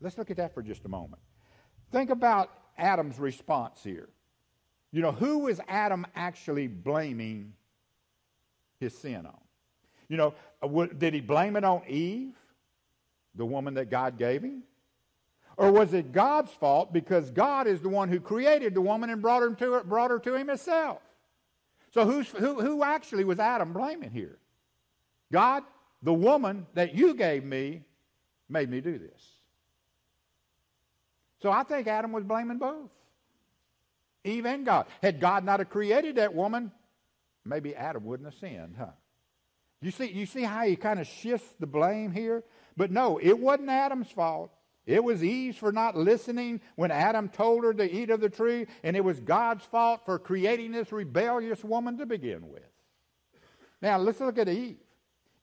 Let's 0.00 0.18
look 0.18 0.32
at 0.32 0.36
that 0.38 0.52
for 0.52 0.62
just 0.62 0.84
a 0.84 0.88
moment. 0.88 1.22
Think 1.92 2.10
about 2.10 2.50
Adam's 2.76 3.20
response 3.20 3.84
here. 3.84 4.08
You 4.90 5.00
know, 5.00 5.12
who 5.12 5.38
was 5.38 5.60
Adam 5.68 6.08
actually 6.16 6.66
blaming 6.66 7.52
his 8.82 8.96
sin 8.96 9.26
on. 9.26 9.38
You 10.08 10.18
know, 10.18 10.34
uh, 10.62 10.86
did 10.98 11.14
he 11.14 11.20
blame 11.20 11.56
it 11.56 11.64
on 11.64 11.82
Eve, 11.88 12.34
the 13.34 13.46
woman 13.46 13.74
that 13.74 13.90
God 13.90 14.18
gave 14.18 14.42
him? 14.42 14.62
Or 15.56 15.70
was 15.70 15.92
it 15.94 16.12
God's 16.12 16.50
fault 16.52 16.92
because 16.92 17.30
God 17.30 17.66
is 17.66 17.80
the 17.80 17.88
one 17.88 18.08
who 18.08 18.20
created 18.20 18.74
the 18.74 18.80
woman 18.80 19.10
and 19.10 19.22
brought 19.22 19.42
her 19.42 19.54
to, 19.54 19.84
brought 19.84 20.10
her 20.10 20.18
to 20.18 20.34
him 20.34 20.48
himself? 20.48 21.00
So 21.92 22.04
who's, 22.04 22.28
who, 22.28 22.60
who 22.60 22.82
actually 22.82 23.24
was 23.24 23.38
Adam 23.38 23.72
blaming 23.72 24.10
here? 24.10 24.38
God, 25.30 25.62
the 26.02 26.12
woman 26.12 26.66
that 26.74 26.94
you 26.94 27.14
gave 27.14 27.44
me 27.44 27.82
made 28.48 28.70
me 28.70 28.80
do 28.80 28.98
this. 28.98 29.22
So 31.42 31.50
I 31.50 31.64
think 31.64 31.86
Adam 31.86 32.12
was 32.12 32.24
blaming 32.24 32.58
both. 32.58 32.90
Eve 34.24 34.46
and 34.46 34.64
God. 34.64 34.86
Had 35.02 35.20
God 35.20 35.44
not 35.44 35.58
have 35.58 35.70
created 35.70 36.16
that 36.16 36.34
woman, 36.34 36.70
maybe 37.44 37.74
Adam 37.74 38.04
wouldn't 38.04 38.30
have 38.30 38.38
sinned, 38.38 38.76
huh? 38.78 38.92
You 39.80 39.90
see, 39.90 40.10
you 40.12 40.26
see 40.26 40.42
how 40.42 40.64
he 40.64 40.76
kind 40.76 41.00
of 41.00 41.06
shifts 41.06 41.54
the 41.58 41.66
blame 41.66 42.12
here? 42.12 42.44
But 42.76 42.90
no, 42.90 43.18
it 43.18 43.38
wasn't 43.38 43.68
Adam's 43.68 44.10
fault. 44.10 44.52
It 44.86 45.02
was 45.02 45.22
Eve's 45.22 45.58
for 45.58 45.72
not 45.72 45.96
listening 45.96 46.60
when 46.76 46.90
Adam 46.90 47.28
told 47.28 47.64
her 47.64 47.74
to 47.74 47.92
eat 47.92 48.10
of 48.10 48.20
the 48.20 48.28
tree, 48.28 48.66
and 48.82 48.96
it 48.96 49.04
was 49.04 49.20
God's 49.20 49.64
fault 49.64 50.02
for 50.04 50.18
creating 50.18 50.72
this 50.72 50.90
rebellious 50.92 51.62
woman 51.62 51.98
to 51.98 52.06
begin 52.06 52.48
with. 52.48 52.62
Now, 53.80 53.98
let's 53.98 54.20
look 54.20 54.38
at 54.38 54.48
Eve. 54.48 54.78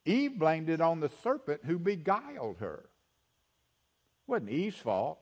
Eve 0.06 0.40
blamed 0.40 0.70
it 0.70 0.82
on 0.82 1.00
the 1.00 1.10
serpent 1.22 1.62
who 1.66 1.78
beguiled 1.78 2.58
her. 2.60 2.90
It 4.28 4.32
wasn't 4.32 4.50
Eve's 4.50 4.78
fault. 4.78 5.20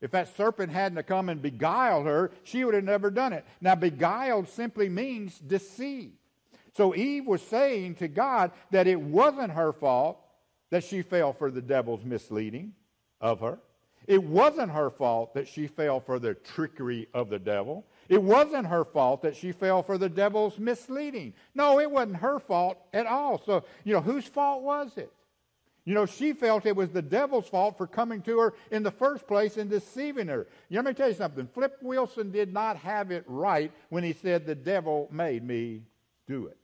If 0.00 0.12
that 0.12 0.36
serpent 0.36 0.72
hadn't 0.72 1.06
come 1.06 1.28
and 1.28 1.42
beguiled 1.42 2.06
her, 2.06 2.30
she 2.44 2.64
would 2.64 2.74
have 2.74 2.84
never 2.84 3.10
done 3.10 3.32
it. 3.32 3.44
Now, 3.60 3.74
beguiled 3.74 4.48
simply 4.48 4.88
means 4.88 5.38
deceive. 5.38 6.12
So 6.76 6.94
Eve 6.94 7.26
was 7.26 7.42
saying 7.42 7.96
to 7.96 8.08
God 8.08 8.52
that 8.70 8.86
it 8.86 9.00
wasn't 9.00 9.50
her 9.52 9.72
fault 9.72 10.20
that 10.70 10.84
she 10.84 11.02
fell 11.02 11.32
for 11.32 11.50
the 11.50 11.62
devil's 11.62 12.04
misleading 12.04 12.74
of 13.20 13.40
her. 13.40 13.58
It 14.06 14.22
wasn't 14.22 14.70
her 14.70 14.88
fault 14.88 15.34
that 15.34 15.48
she 15.48 15.66
fell 15.66 16.00
for 16.00 16.18
the 16.18 16.34
trickery 16.34 17.08
of 17.12 17.28
the 17.28 17.38
devil. 17.38 17.84
It 18.08 18.22
wasn't 18.22 18.66
her 18.66 18.84
fault 18.84 19.22
that 19.22 19.36
she 19.36 19.52
fell 19.52 19.82
for 19.82 19.98
the 19.98 20.08
devil's 20.08 20.58
misleading. 20.58 21.34
No, 21.54 21.78
it 21.78 21.90
wasn't 21.90 22.16
her 22.16 22.38
fault 22.38 22.78
at 22.94 23.06
all. 23.06 23.42
So, 23.44 23.64
you 23.84 23.92
know, 23.92 24.00
whose 24.00 24.24
fault 24.24 24.62
was 24.62 24.96
it? 24.96 25.12
You 25.88 25.94
know, 25.94 26.04
she 26.04 26.34
felt 26.34 26.66
it 26.66 26.76
was 26.76 26.90
the 26.90 27.00
devil's 27.00 27.48
fault 27.48 27.78
for 27.78 27.86
coming 27.86 28.20
to 28.24 28.40
her 28.40 28.54
in 28.70 28.82
the 28.82 28.90
first 28.90 29.26
place 29.26 29.56
and 29.56 29.70
deceiving 29.70 30.28
her. 30.28 30.46
You 30.68 30.74
know, 30.74 30.82
let 30.82 30.90
me 30.90 30.92
tell 30.92 31.08
you 31.08 31.14
something. 31.14 31.48
Flip 31.54 31.78
Wilson 31.80 32.30
did 32.30 32.52
not 32.52 32.76
have 32.76 33.10
it 33.10 33.24
right 33.26 33.72
when 33.88 34.04
he 34.04 34.12
said, 34.12 34.44
The 34.44 34.54
devil 34.54 35.08
made 35.10 35.42
me 35.42 35.84
do 36.26 36.48
it. 36.48 36.58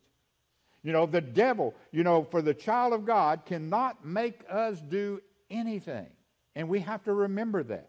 You 0.82 0.92
know, 0.92 1.06
the 1.06 1.22
devil, 1.22 1.74
you 1.90 2.04
know, 2.04 2.24
for 2.30 2.42
the 2.42 2.52
child 2.52 2.92
of 2.92 3.06
God 3.06 3.46
cannot 3.46 4.04
make 4.04 4.42
us 4.46 4.78
do 4.78 5.22
anything. 5.48 6.08
And 6.54 6.68
we 6.68 6.80
have 6.80 7.02
to 7.04 7.14
remember 7.14 7.62
that. 7.62 7.88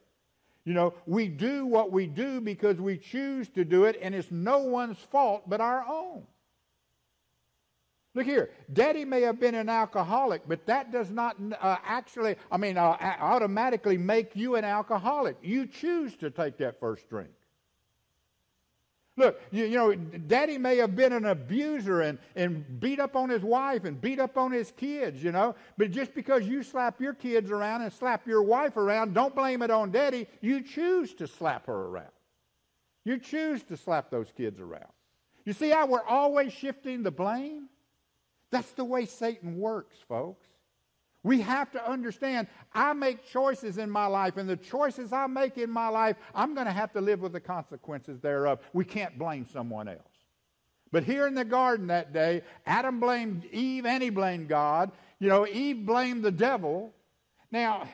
You 0.64 0.74
know, 0.74 0.94
we 1.06 1.28
do 1.28 1.66
what 1.66 1.92
we 1.92 2.08
do 2.08 2.40
because 2.40 2.80
we 2.80 2.98
choose 2.98 3.50
to 3.50 3.66
do 3.66 3.84
it, 3.84 4.00
and 4.02 4.16
it's 4.16 4.32
no 4.32 4.60
one's 4.60 5.00
fault 5.00 5.50
but 5.50 5.60
our 5.60 5.86
own. 5.86 6.24
Look 8.16 8.26
here, 8.26 8.50
daddy 8.72 9.04
may 9.04 9.22
have 9.22 9.42
been 9.42 9.56
an 9.56 9.68
alcoholic, 9.68 10.48
but 10.48 10.66
that 10.68 10.90
does 10.90 11.12
not 11.12 11.36
uh, 11.60 11.76
actually, 11.86 12.38
I 12.50 12.56
mean, 12.56 12.78
uh, 12.78 12.98
automatically 13.20 13.98
make 13.98 14.38
you 14.38 14.56
an 14.56 14.64
alcoholic. 14.64 15.36
You 15.44 15.68
choose 15.68 16.16
to 16.18 16.32
take 16.32 16.58
that 16.60 16.80
first 16.80 17.10
drink. 17.10 17.30
Look, 19.18 19.42
you, 19.52 19.66
you, 19.66 19.76
know, 19.76 19.96
daddy 19.96 20.58
may 20.58 20.78
have 20.78 20.96
been 20.96 21.12
an 21.12 21.26
abuser 21.26 22.02
and, 22.02 22.18
and 22.38 22.80
beat 22.80 23.02
up 23.02 23.18
on 23.18 23.30
his 23.30 23.44
wife 23.44 23.84
and 23.84 24.00
beat 24.00 24.20
up 24.20 24.38
on 24.38 24.52
his 24.52 24.72
kids, 24.72 25.22
you 25.22 25.34
know, 25.34 25.56
but 25.78 25.92
just 25.92 26.14
because 26.14 26.48
you 26.48 26.64
slap 26.64 27.02
your 27.02 27.14
kids 27.14 27.52
around 27.52 27.82
and 27.82 27.92
slap 27.92 28.26
your 28.26 28.44
wife 28.44 28.78
around, 28.78 29.14
don't 29.14 29.36
blame 29.36 29.62
it 29.62 29.72
on 29.72 29.92
daddy. 29.92 30.28
You 30.40 30.62
choose 30.62 31.14
to 31.16 31.28
slap 31.28 31.68
her 31.68 31.88
around. 31.88 32.12
You 33.04 33.18
choose 33.18 33.64
to 33.64 33.78
slap 33.78 34.10
those 34.10 34.32
kids 34.36 34.60
around. 34.60 34.92
You 35.46 35.54
see 35.54 35.70
how 35.70 35.86
we're 35.86 36.04
always 36.04 36.52
shifting 36.54 37.04
the 37.04 37.12
blame? 37.12 37.70
That's 38.56 38.72
the 38.72 38.86
way 38.86 39.06
Satan 39.06 39.58
works, 39.58 39.98
folks. 40.08 40.48
We 41.24 41.42
have 41.42 41.74
to 41.74 41.92
understand 41.92 42.48
I 42.74 42.94
make 42.94 43.28
choices 43.28 43.78
in 43.78 43.90
my 43.90 44.06
life, 44.06 44.38
and 44.38 44.48
the 44.48 44.56
choices 44.56 45.12
I 45.12 45.28
make 45.28 45.58
in 45.58 45.70
my 45.70 45.90
life, 45.90 46.16
I'm 46.34 46.54
going 46.54 46.66
to 46.66 46.72
have 46.72 46.94
to 46.94 47.02
live 47.02 47.20
with 47.20 47.34
the 47.34 47.42
consequences 47.42 48.22
thereof. 48.22 48.60
We 48.72 48.86
can't 48.86 49.20
blame 49.20 49.46
someone 49.52 49.90
else. 49.90 50.00
But 50.94 51.04
here 51.04 51.28
in 51.28 51.36
the 51.36 51.44
garden 51.44 51.88
that 51.88 52.14
day, 52.14 52.44
Adam 52.66 53.02
blamed 53.02 53.44
Eve 53.52 53.86
and 53.86 54.02
he 54.02 54.10
blamed 54.10 54.48
God. 54.48 54.94
You 55.20 55.28
know, 55.28 55.46
Eve 55.46 55.86
blamed 55.86 56.24
the 56.24 56.32
devil. 56.32 56.94
Now, 57.52 57.90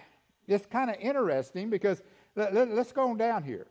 it's 0.48 0.68
kind 0.68 0.92
of 0.92 0.98
interesting 1.00 1.72
because 1.72 2.04
let, 2.36 2.56
us 2.56 2.70
let, 2.70 2.94
go 2.94 3.10
on 3.10 3.18
down 3.18 3.44
here. 3.44 3.66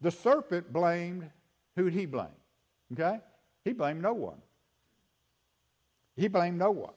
The 0.00 0.12
serpent 0.12 0.72
blamed, 0.72 1.28
who 1.74 1.90
did 1.90 1.98
he 1.98 2.06
blame? 2.06 2.28
Okay? 2.92 3.18
He 3.64 3.72
blamed 3.72 4.00
no 4.00 4.12
one. 4.12 4.38
He 6.18 6.28
blamed 6.28 6.58
no 6.58 6.72
one. 6.72 6.94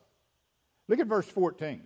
Look 0.88 1.00
at 1.00 1.08
verse 1.08 1.28
14. 1.28 1.82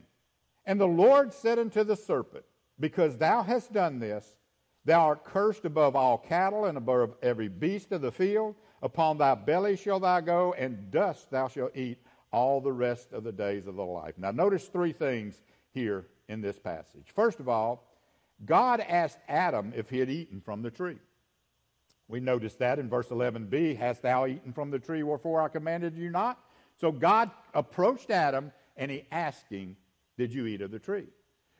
And 0.65 0.79
the 0.79 0.87
Lord 0.87 1.33
said 1.33 1.59
unto 1.59 1.83
the 1.83 1.95
serpent, 1.95 2.45
Because 2.79 3.17
thou 3.17 3.43
hast 3.43 3.73
done 3.73 3.99
this, 3.99 4.37
thou 4.85 5.01
art 5.01 5.25
cursed 5.25 5.65
above 5.65 5.95
all 5.95 6.17
cattle 6.17 6.65
and 6.65 6.77
above 6.77 7.15
every 7.21 7.49
beast 7.49 7.91
of 7.91 8.01
the 8.01 8.11
field. 8.11 8.55
Upon 8.81 9.17
thy 9.17 9.35
belly 9.35 9.75
shall 9.75 9.99
thou 9.99 10.21
go, 10.21 10.53
and 10.53 10.89
dust 10.89 11.29
thou 11.29 11.47
shalt 11.47 11.75
eat 11.75 11.97
all 12.31 12.61
the 12.61 12.71
rest 12.71 13.11
of 13.11 13.23
the 13.23 13.31
days 13.31 13.67
of 13.67 13.75
thy 13.75 13.83
life. 13.83 14.15
Now, 14.17 14.31
notice 14.31 14.67
three 14.67 14.93
things 14.93 15.41
here 15.71 16.07
in 16.29 16.41
this 16.41 16.57
passage. 16.57 17.07
First 17.13 17.39
of 17.39 17.49
all, 17.49 17.91
God 18.45 18.79
asked 18.79 19.19
Adam 19.27 19.73
if 19.75 19.89
he 19.89 19.99
had 19.99 20.09
eaten 20.09 20.41
from 20.41 20.61
the 20.61 20.71
tree. 20.71 20.99
We 22.07 22.19
notice 22.19 22.55
that 22.55 22.79
in 22.79 22.89
verse 22.89 23.07
11b 23.07 23.77
Hast 23.77 24.03
thou 24.03 24.25
eaten 24.25 24.53
from 24.53 24.71
the 24.71 24.79
tree 24.79 25.03
wherefore 25.03 25.41
I 25.41 25.47
commanded 25.49 25.97
you 25.97 26.09
not? 26.09 26.39
So 26.79 26.91
God 26.91 27.31
approached 27.53 28.11
Adam 28.11 28.51
and 28.75 28.91
he 28.91 29.05
asked 29.11 29.49
him, 29.49 29.77
Did 30.17 30.33
you 30.33 30.45
eat 30.45 30.61
of 30.61 30.71
the 30.71 30.79
tree? 30.79 31.07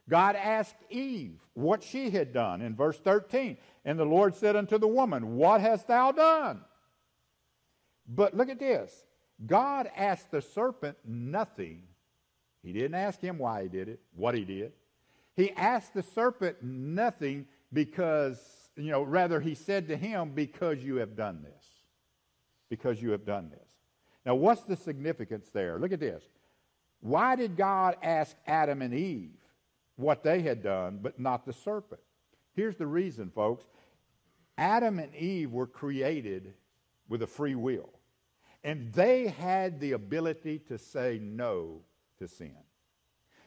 God 0.09 0.35
asked 0.35 0.75
Eve 0.89 1.39
what 1.53 1.83
she 1.83 2.11
had 2.11 2.31
done 2.31 2.61
in 2.61 2.75
verse 2.75 2.99
13. 2.99 3.57
And 3.85 3.97
the 3.97 4.05
Lord 4.05 4.35
said 4.35 4.55
unto 4.55 4.77
the 4.77 4.87
woman, 4.87 5.35
What 5.35 5.61
hast 5.61 5.87
thou 5.87 6.11
done? 6.11 6.61
But 8.07 8.35
look 8.35 8.49
at 8.49 8.59
this 8.59 9.03
God 9.45 9.89
asked 9.95 10.31
the 10.31 10.41
serpent 10.41 10.97
nothing. 11.05 11.83
He 12.63 12.73
didn't 12.73 12.95
ask 12.95 13.19
him 13.19 13.37
why 13.37 13.63
he 13.63 13.69
did 13.69 13.89
it, 13.89 13.99
what 14.15 14.35
he 14.35 14.43
did. 14.43 14.73
He 15.35 15.51
asked 15.51 15.93
the 15.93 16.03
serpent 16.03 16.57
nothing 16.63 17.45
because, 17.71 18.39
you 18.75 18.91
know, 18.91 19.03
rather 19.03 19.39
he 19.39 19.53
said 19.53 19.87
to 19.89 19.97
him, 19.97 20.31
Because 20.33 20.83
you 20.83 20.97
have 20.97 21.15
done 21.15 21.43
this. 21.43 21.65
Because 22.69 23.01
you 23.01 23.11
have 23.11 23.25
done 23.25 23.49
this. 23.49 23.64
Now, 24.25 24.35
what's 24.35 24.63
the 24.63 24.75
significance 24.75 25.49
there? 25.53 25.77
Look 25.77 25.91
at 25.91 25.99
this. 25.99 26.23
Why 27.01 27.35
did 27.35 27.55
God 27.55 27.97
ask 28.01 28.35
Adam 28.47 28.81
and 28.81 28.93
Eve 28.93 29.37
what 29.95 30.23
they 30.23 30.41
had 30.41 30.63
done, 30.63 30.99
but 31.01 31.19
not 31.19 31.45
the 31.45 31.53
serpent? 31.53 32.01
Here's 32.55 32.77
the 32.77 32.87
reason, 32.87 33.29
folks. 33.29 33.65
Adam 34.57 34.99
and 34.99 35.13
Eve 35.13 35.51
were 35.51 35.67
created 35.67 36.53
with 37.07 37.21
a 37.21 37.27
free 37.27 37.55
will, 37.55 37.89
and 38.63 38.91
they 38.93 39.27
had 39.27 39.79
the 39.79 39.91
ability 39.91 40.59
to 40.67 40.77
say 40.77 41.19
no 41.21 41.81
to 42.17 42.27
sin. 42.27 42.55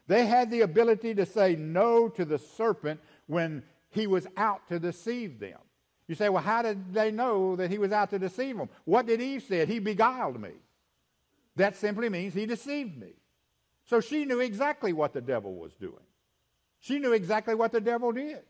They 0.06 0.26
had 0.26 0.50
the 0.50 0.60
ability 0.60 1.14
to 1.16 1.26
say 1.26 1.56
no 1.56 2.08
to 2.10 2.24
the 2.24 2.38
serpent 2.38 3.00
when 3.26 3.62
he 3.90 4.06
was 4.06 4.26
out 4.36 4.68
to 4.68 4.78
deceive 4.78 5.40
them. 5.40 5.58
You 6.06 6.14
say, 6.14 6.28
well, 6.28 6.42
how 6.42 6.62
did 6.62 6.94
they 6.94 7.10
know 7.10 7.56
that 7.56 7.70
he 7.70 7.78
was 7.78 7.92
out 7.92 8.10
to 8.10 8.18
deceive 8.18 8.56
them? 8.56 8.68
What 8.84 9.06
did 9.06 9.20
Eve 9.20 9.42
say? 9.42 9.66
He 9.66 9.78
beguiled 9.78 10.40
me. 10.40 10.52
That 11.58 11.76
simply 11.76 12.08
means 12.08 12.34
he 12.34 12.46
deceived 12.46 12.96
me. 12.96 13.14
So 13.84 14.00
she 14.00 14.24
knew 14.24 14.40
exactly 14.40 14.92
what 14.92 15.12
the 15.12 15.20
devil 15.20 15.54
was 15.54 15.72
doing. 15.74 15.94
She 16.80 16.98
knew 17.00 17.12
exactly 17.12 17.54
what 17.54 17.72
the 17.72 17.80
devil 17.80 18.12
did. 18.12 18.42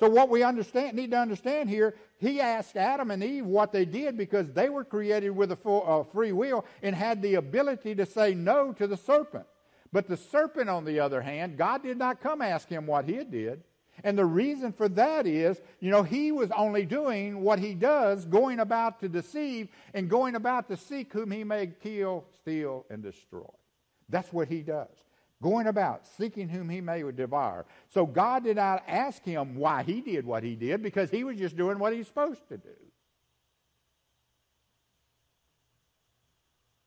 So 0.00 0.10
what 0.10 0.28
we 0.28 0.42
understand, 0.42 0.96
need 0.96 1.12
to 1.12 1.18
understand 1.18 1.70
here, 1.70 1.94
he 2.18 2.40
asked 2.40 2.76
Adam 2.76 3.10
and 3.10 3.22
Eve 3.22 3.46
what 3.46 3.72
they 3.72 3.84
did 3.84 4.18
because 4.18 4.52
they 4.52 4.68
were 4.68 4.84
created 4.84 5.30
with 5.30 5.52
a 5.52 5.56
full, 5.56 5.84
uh, 5.86 6.02
free 6.02 6.32
will 6.32 6.64
and 6.82 6.94
had 6.94 7.22
the 7.22 7.36
ability 7.36 7.94
to 7.94 8.04
say 8.04 8.34
no 8.34 8.72
to 8.72 8.86
the 8.86 8.96
serpent. 8.96 9.46
But 9.92 10.08
the 10.08 10.16
serpent, 10.16 10.68
on 10.68 10.84
the 10.84 11.00
other 11.00 11.22
hand, 11.22 11.56
God 11.56 11.82
did 11.82 11.96
not 11.96 12.20
come 12.20 12.42
ask 12.42 12.68
him 12.68 12.86
what 12.86 13.04
he 13.06 13.22
did. 13.24 13.62
And 14.04 14.16
the 14.16 14.24
reason 14.24 14.72
for 14.72 14.88
that 14.90 15.26
is, 15.26 15.60
you 15.80 15.90
know, 15.90 16.02
he 16.02 16.32
was 16.32 16.50
only 16.50 16.84
doing 16.84 17.40
what 17.40 17.58
he 17.58 17.74
does, 17.74 18.24
going 18.24 18.60
about 18.60 19.00
to 19.00 19.08
deceive 19.08 19.68
and 19.94 20.08
going 20.08 20.34
about 20.34 20.68
to 20.68 20.76
seek 20.76 21.12
whom 21.12 21.30
he 21.30 21.44
may 21.44 21.68
kill, 21.82 22.24
steal, 22.40 22.84
and 22.90 23.02
destroy. 23.02 23.48
That's 24.08 24.32
what 24.32 24.48
he 24.48 24.60
does. 24.60 24.88
Going 25.42 25.66
about 25.66 26.06
seeking 26.06 26.48
whom 26.48 26.68
he 26.68 26.80
may 26.80 27.02
devour. 27.12 27.66
So 27.88 28.06
God 28.06 28.44
did 28.44 28.56
not 28.56 28.82
ask 28.86 29.22
him 29.22 29.56
why 29.56 29.82
he 29.82 30.00
did 30.00 30.24
what 30.24 30.42
he 30.42 30.56
did 30.56 30.82
because 30.82 31.10
he 31.10 31.24
was 31.24 31.36
just 31.36 31.56
doing 31.56 31.78
what 31.78 31.92
he's 31.92 32.06
supposed 32.06 32.48
to 32.48 32.56
do. 32.56 32.68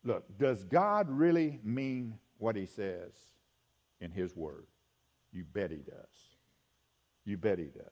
Look, 0.02 0.38
does 0.38 0.64
God 0.64 1.08
really 1.10 1.60
mean 1.62 2.18
what 2.38 2.56
he 2.56 2.66
says 2.66 3.12
in 4.00 4.10
his 4.10 4.34
word? 4.34 4.66
You 5.32 5.44
bet 5.44 5.70
he 5.70 5.76
does. 5.76 6.29
You 7.24 7.36
bet 7.36 7.58
he 7.58 7.66
does. 7.66 7.84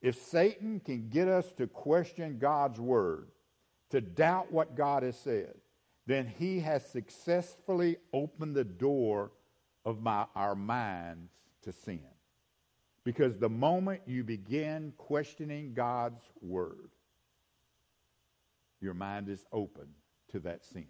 If 0.00 0.16
Satan 0.16 0.80
can 0.80 1.08
get 1.08 1.28
us 1.28 1.52
to 1.58 1.66
question 1.66 2.38
God's 2.38 2.80
word, 2.80 3.28
to 3.90 4.00
doubt 4.00 4.50
what 4.50 4.76
God 4.76 5.02
has 5.02 5.18
said, 5.18 5.54
then 6.06 6.26
he 6.26 6.60
has 6.60 6.84
successfully 6.86 7.96
opened 8.12 8.54
the 8.54 8.64
door 8.64 9.32
of 9.84 10.00
my, 10.00 10.26
our 10.34 10.54
minds 10.54 11.32
to 11.62 11.72
sin. 11.72 12.00
Because 13.04 13.36
the 13.38 13.48
moment 13.48 14.02
you 14.06 14.24
begin 14.24 14.92
questioning 14.96 15.72
God's 15.74 16.22
word, 16.40 16.90
your 18.80 18.94
mind 18.94 19.28
is 19.28 19.44
open 19.52 19.88
to 20.32 20.40
that 20.40 20.64
sin. 20.64 20.86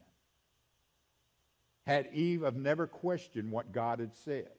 Had 1.86 2.08
Eve 2.12 2.42
have 2.42 2.56
never 2.56 2.86
questioned 2.86 3.50
what 3.50 3.72
God 3.72 4.00
had 4.00 4.14
said, 4.14 4.50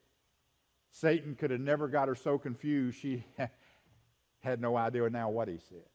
Satan 0.92 1.34
could 1.34 1.50
have 1.50 1.60
never 1.60 1.88
got 1.88 2.08
her 2.08 2.14
so 2.14 2.38
confused 2.38 2.98
she 2.98 3.24
had 4.40 4.60
no 4.60 4.76
idea 4.76 5.08
now 5.10 5.30
what 5.30 5.48
he 5.48 5.58
said. 5.68 5.88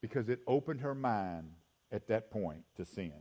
Because 0.00 0.28
it 0.28 0.40
opened 0.46 0.80
her 0.80 0.94
mind 0.94 1.48
at 1.92 2.08
that 2.08 2.30
point 2.30 2.64
to 2.76 2.84
sin. 2.84 3.12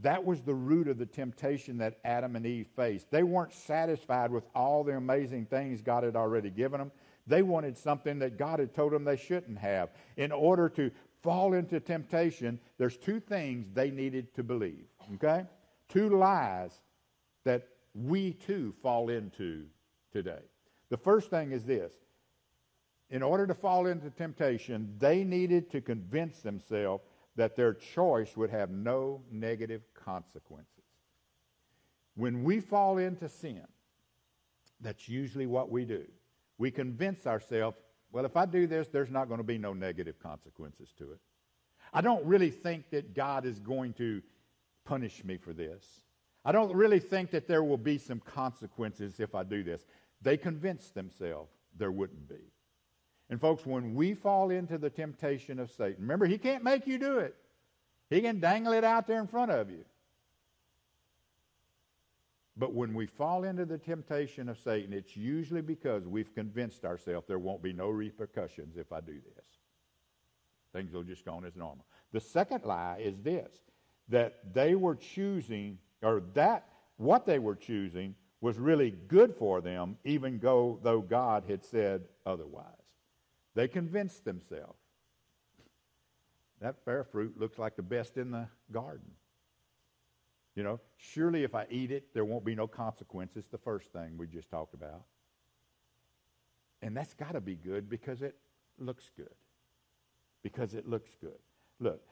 That 0.00 0.24
was 0.24 0.42
the 0.42 0.54
root 0.54 0.88
of 0.88 0.98
the 0.98 1.06
temptation 1.06 1.78
that 1.78 1.98
Adam 2.04 2.36
and 2.36 2.46
Eve 2.46 2.68
faced. 2.76 3.10
They 3.10 3.22
weren't 3.22 3.52
satisfied 3.52 4.30
with 4.30 4.44
all 4.54 4.84
the 4.84 4.96
amazing 4.96 5.46
things 5.46 5.82
God 5.82 6.04
had 6.04 6.16
already 6.16 6.50
given 6.50 6.78
them. 6.78 6.92
They 7.26 7.42
wanted 7.42 7.76
something 7.76 8.18
that 8.20 8.36
God 8.36 8.60
had 8.60 8.74
told 8.74 8.92
them 8.92 9.04
they 9.04 9.16
shouldn't 9.16 9.58
have. 9.58 9.90
In 10.16 10.30
order 10.30 10.68
to 10.70 10.90
fall 11.22 11.54
into 11.54 11.80
temptation, 11.80 12.60
there's 12.76 12.96
two 12.96 13.18
things 13.18 13.66
they 13.72 13.90
needed 13.90 14.34
to 14.34 14.42
believe, 14.42 14.86
okay? 15.14 15.46
Two 15.88 16.10
lies 16.10 16.72
that 17.44 17.68
we 17.94 18.32
too 18.32 18.74
fall 18.82 19.08
into 19.08 19.64
today. 20.12 20.42
The 20.90 20.96
first 20.96 21.30
thing 21.30 21.52
is 21.52 21.64
this 21.64 21.92
in 23.10 23.22
order 23.22 23.46
to 23.46 23.54
fall 23.54 23.86
into 23.86 24.10
temptation, 24.10 24.94
they 24.98 25.24
needed 25.24 25.70
to 25.70 25.80
convince 25.80 26.40
themselves 26.40 27.04
that 27.36 27.56
their 27.56 27.74
choice 27.74 28.36
would 28.36 28.50
have 28.50 28.70
no 28.70 29.22
negative 29.30 29.82
consequences. 29.94 30.84
When 32.16 32.44
we 32.44 32.60
fall 32.60 32.98
into 32.98 33.28
sin, 33.28 33.66
that's 34.80 35.08
usually 35.08 35.46
what 35.46 35.70
we 35.70 35.84
do. 35.84 36.04
We 36.58 36.70
convince 36.70 37.26
ourselves, 37.26 37.76
well, 38.12 38.24
if 38.24 38.36
I 38.36 38.46
do 38.46 38.66
this, 38.66 38.88
there's 38.88 39.10
not 39.10 39.28
going 39.28 39.38
to 39.38 39.44
be 39.44 39.58
no 39.58 39.72
negative 39.72 40.18
consequences 40.20 40.92
to 40.98 41.12
it. 41.12 41.18
I 41.92 42.00
don't 42.00 42.24
really 42.24 42.50
think 42.50 42.90
that 42.90 43.14
God 43.14 43.44
is 43.44 43.58
going 43.58 43.92
to 43.94 44.22
punish 44.84 45.24
me 45.24 45.36
for 45.36 45.52
this. 45.52 45.84
I 46.44 46.52
don't 46.52 46.74
really 46.74 47.00
think 47.00 47.30
that 47.30 47.48
there 47.48 47.64
will 47.64 47.78
be 47.78 47.98
some 47.98 48.20
consequences 48.20 49.18
if 49.18 49.34
I 49.34 49.42
do 49.42 49.62
this. 49.62 49.86
They 50.20 50.36
convince 50.36 50.90
themselves 50.90 51.52
there 51.76 51.90
wouldn't 51.90 52.28
be. 52.28 52.52
And 53.30 53.40
folks, 53.40 53.64
when 53.64 53.94
we 53.94 54.14
fall 54.14 54.50
into 54.50 54.76
the 54.76 54.90
temptation 54.90 55.58
of 55.58 55.70
Satan, 55.70 56.02
remember, 56.02 56.26
he 56.26 56.38
can't 56.38 56.62
make 56.62 56.86
you 56.86 56.98
do 56.98 57.18
it. 57.18 57.34
He 58.10 58.20
can 58.20 58.40
dangle 58.40 58.74
it 58.74 58.84
out 58.84 59.06
there 59.06 59.20
in 59.20 59.26
front 59.26 59.50
of 59.50 59.70
you. 59.70 59.84
But 62.56 62.72
when 62.72 62.94
we 62.94 63.06
fall 63.06 63.44
into 63.44 63.64
the 63.64 63.78
temptation 63.78 64.48
of 64.48 64.58
Satan, 64.58 64.92
it's 64.92 65.16
usually 65.16 65.62
because 65.62 66.06
we've 66.06 66.32
convinced 66.34 66.84
ourselves 66.84 67.26
there 67.26 67.38
won't 67.38 67.62
be 67.62 67.72
no 67.72 67.88
repercussions 67.88 68.76
if 68.76 68.92
I 68.92 69.00
do 69.00 69.14
this. 69.34 69.46
Things 70.72 70.92
will 70.92 71.02
just 71.02 71.24
go 71.24 71.34
on 71.34 71.44
as 71.44 71.56
normal. 71.56 71.84
The 72.12 72.20
second 72.20 72.64
lie 72.64 72.98
is 73.00 73.20
this 73.22 73.50
that 74.08 74.52
they 74.52 74.74
were 74.74 74.94
choosing, 74.94 75.78
or 76.04 76.22
that 76.34 76.68
what 76.96 77.26
they 77.26 77.38
were 77.38 77.56
choosing 77.56 78.14
was 78.40 78.58
really 78.58 78.90
good 79.08 79.34
for 79.34 79.60
them, 79.60 79.96
even 80.04 80.38
though, 80.38 80.78
though 80.82 81.00
God 81.00 81.44
had 81.48 81.64
said 81.64 82.02
otherwise. 82.26 82.66
They 83.54 83.68
convinced 83.68 84.24
themselves 84.24 84.78
that 86.60 86.82
fair 86.84 87.04
fruit 87.04 87.38
looks 87.38 87.58
like 87.58 87.76
the 87.76 87.82
best 87.82 88.16
in 88.16 88.30
the 88.30 88.48
garden. 88.72 89.10
You 90.54 90.62
know, 90.62 90.80
surely 90.96 91.42
if 91.42 91.54
I 91.54 91.66
eat 91.68 91.90
it, 91.90 92.14
there 92.14 92.24
won't 92.24 92.44
be 92.44 92.54
no 92.54 92.66
consequences. 92.66 93.44
The 93.50 93.58
first 93.58 93.92
thing 93.92 94.16
we 94.16 94.26
just 94.26 94.50
talked 94.50 94.72
about. 94.72 95.02
And 96.80 96.96
that's 96.96 97.12
got 97.12 97.32
to 97.32 97.40
be 97.40 97.56
good 97.56 97.90
because 97.90 98.22
it 98.22 98.36
looks 98.78 99.10
good. 99.16 99.34
Because 100.42 100.74
it 100.74 100.88
looks 100.88 101.10
good. 101.20 101.38
Look, 101.80 102.06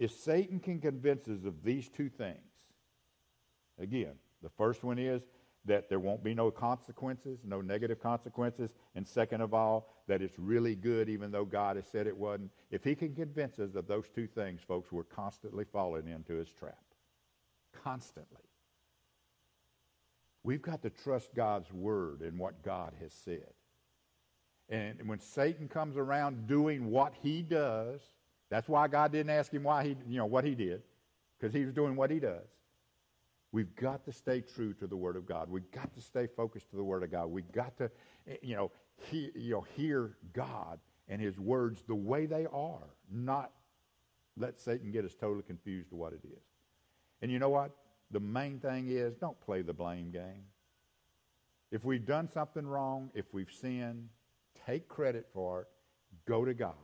if 0.00 0.10
Satan 0.10 0.58
can 0.58 0.80
convince 0.80 1.28
us 1.28 1.44
of 1.44 1.62
these 1.62 1.88
two 1.88 2.08
things, 2.08 2.38
again, 3.78 4.14
the 4.42 4.48
first 4.48 4.82
one 4.82 4.98
is 4.98 5.22
that 5.66 5.90
there 5.90 6.00
won't 6.00 6.24
be 6.24 6.32
no 6.32 6.50
consequences, 6.50 7.40
no 7.44 7.60
negative 7.60 8.00
consequences. 8.00 8.70
And 8.94 9.06
second 9.06 9.42
of 9.42 9.52
all, 9.52 9.94
that 10.08 10.22
it's 10.22 10.38
really 10.38 10.74
good 10.74 11.10
even 11.10 11.30
though 11.30 11.44
God 11.44 11.76
has 11.76 11.84
said 11.86 12.06
it 12.06 12.16
wasn't. 12.16 12.50
If 12.70 12.82
he 12.82 12.94
can 12.94 13.14
convince 13.14 13.58
us 13.58 13.74
of 13.74 13.86
those 13.86 14.08
two 14.08 14.26
things, 14.26 14.62
folks, 14.66 14.90
we're 14.90 15.04
constantly 15.04 15.64
falling 15.64 16.08
into 16.08 16.34
his 16.34 16.48
trap. 16.48 16.78
Constantly. 17.84 18.40
We've 20.42 20.62
got 20.62 20.80
to 20.82 20.90
trust 20.90 21.34
God's 21.34 21.70
word 21.70 22.22
and 22.22 22.38
what 22.38 22.62
God 22.62 22.94
has 23.02 23.12
said. 23.12 23.52
And 24.70 25.06
when 25.06 25.20
Satan 25.20 25.68
comes 25.68 25.98
around 25.98 26.46
doing 26.46 26.90
what 26.90 27.12
he 27.20 27.42
does, 27.42 28.00
that's 28.50 28.68
why 28.68 28.88
God 28.88 29.12
didn't 29.12 29.30
ask 29.30 29.52
him 29.52 29.62
why 29.62 29.84
he, 29.84 29.96
you 30.08 30.18
know, 30.18 30.26
what 30.26 30.44
he 30.44 30.54
did, 30.54 30.82
because 31.38 31.54
he 31.54 31.64
was 31.64 31.72
doing 31.72 31.96
what 31.96 32.10
he 32.10 32.18
does. 32.18 32.48
We've 33.52 33.74
got 33.76 34.04
to 34.04 34.12
stay 34.12 34.40
true 34.40 34.74
to 34.74 34.86
the 34.86 34.96
Word 34.96 35.16
of 35.16 35.26
God. 35.26 35.48
We've 35.48 35.70
got 35.72 35.92
to 35.94 36.00
stay 36.00 36.26
focused 36.36 36.70
to 36.70 36.76
the 36.76 36.84
Word 36.84 37.02
of 37.02 37.10
God. 37.10 37.26
We've 37.26 37.50
got 37.52 37.76
to, 37.78 37.90
eh, 38.28 38.36
you 38.42 38.54
know, 38.54 38.70
he, 39.10 39.30
you 39.34 39.52
know, 39.52 39.64
hear 39.76 40.16
God 40.32 40.78
and 41.08 41.20
His 41.20 41.38
words 41.38 41.82
the 41.86 41.94
way 41.94 42.26
they 42.26 42.46
are, 42.52 42.94
not 43.10 43.50
let 44.36 44.60
Satan 44.60 44.90
get 44.90 45.04
us 45.04 45.14
totally 45.14 45.42
confused 45.42 45.90
to 45.90 45.96
what 45.96 46.12
it 46.12 46.20
is. 46.24 46.42
And 47.22 47.30
you 47.30 47.38
know 47.38 47.48
what? 47.48 47.72
The 48.10 48.20
main 48.20 48.58
thing 48.58 48.88
is 48.88 49.14
don't 49.16 49.40
play 49.40 49.62
the 49.62 49.72
blame 49.72 50.10
game. 50.10 50.44
If 51.70 51.84
we've 51.84 52.04
done 52.04 52.28
something 52.28 52.66
wrong, 52.66 53.10
if 53.14 53.32
we've 53.32 53.50
sinned, 53.52 54.08
take 54.66 54.88
credit 54.88 55.28
for 55.32 55.62
it. 55.62 55.68
Go 56.26 56.44
to 56.44 56.54
God. 56.54 56.74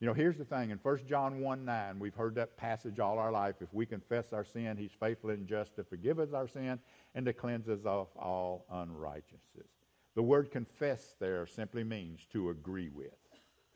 You 0.00 0.06
know, 0.06 0.14
here's 0.14 0.36
the 0.36 0.44
thing. 0.44 0.70
In 0.70 0.78
1 0.78 0.98
John 1.08 1.40
1 1.40 1.64
9, 1.64 1.98
we've 1.98 2.14
heard 2.14 2.36
that 2.36 2.56
passage 2.56 3.00
all 3.00 3.18
our 3.18 3.32
life. 3.32 3.56
If 3.60 3.72
we 3.74 3.84
confess 3.84 4.32
our 4.32 4.44
sin, 4.44 4.76
he's 4.76 4.92
faithful 4.92 5.30
and 5.30 5.46
just 5.46 5.74
to 5.76 5.84
forgive 5.84 6.20
us 6.20 6.32
our 6.32 6.46
sin 6.46 6.78
and 7.14 7.26
to 7.26 7.32
cleanse 7.32 7.68
us 7.68 7.80
of 7.84 8.08
all 8.16 8.64
unrighteousness. 8.70 9.66
The 10.14 10.22
word 10.22 10.52
confess 10.52 11.16
there 11.18 11.46
simply 11.46 11.82
means 11.82 12.20
to 12.32 12.50
agree 12.50 12.90
with 12.90 13.10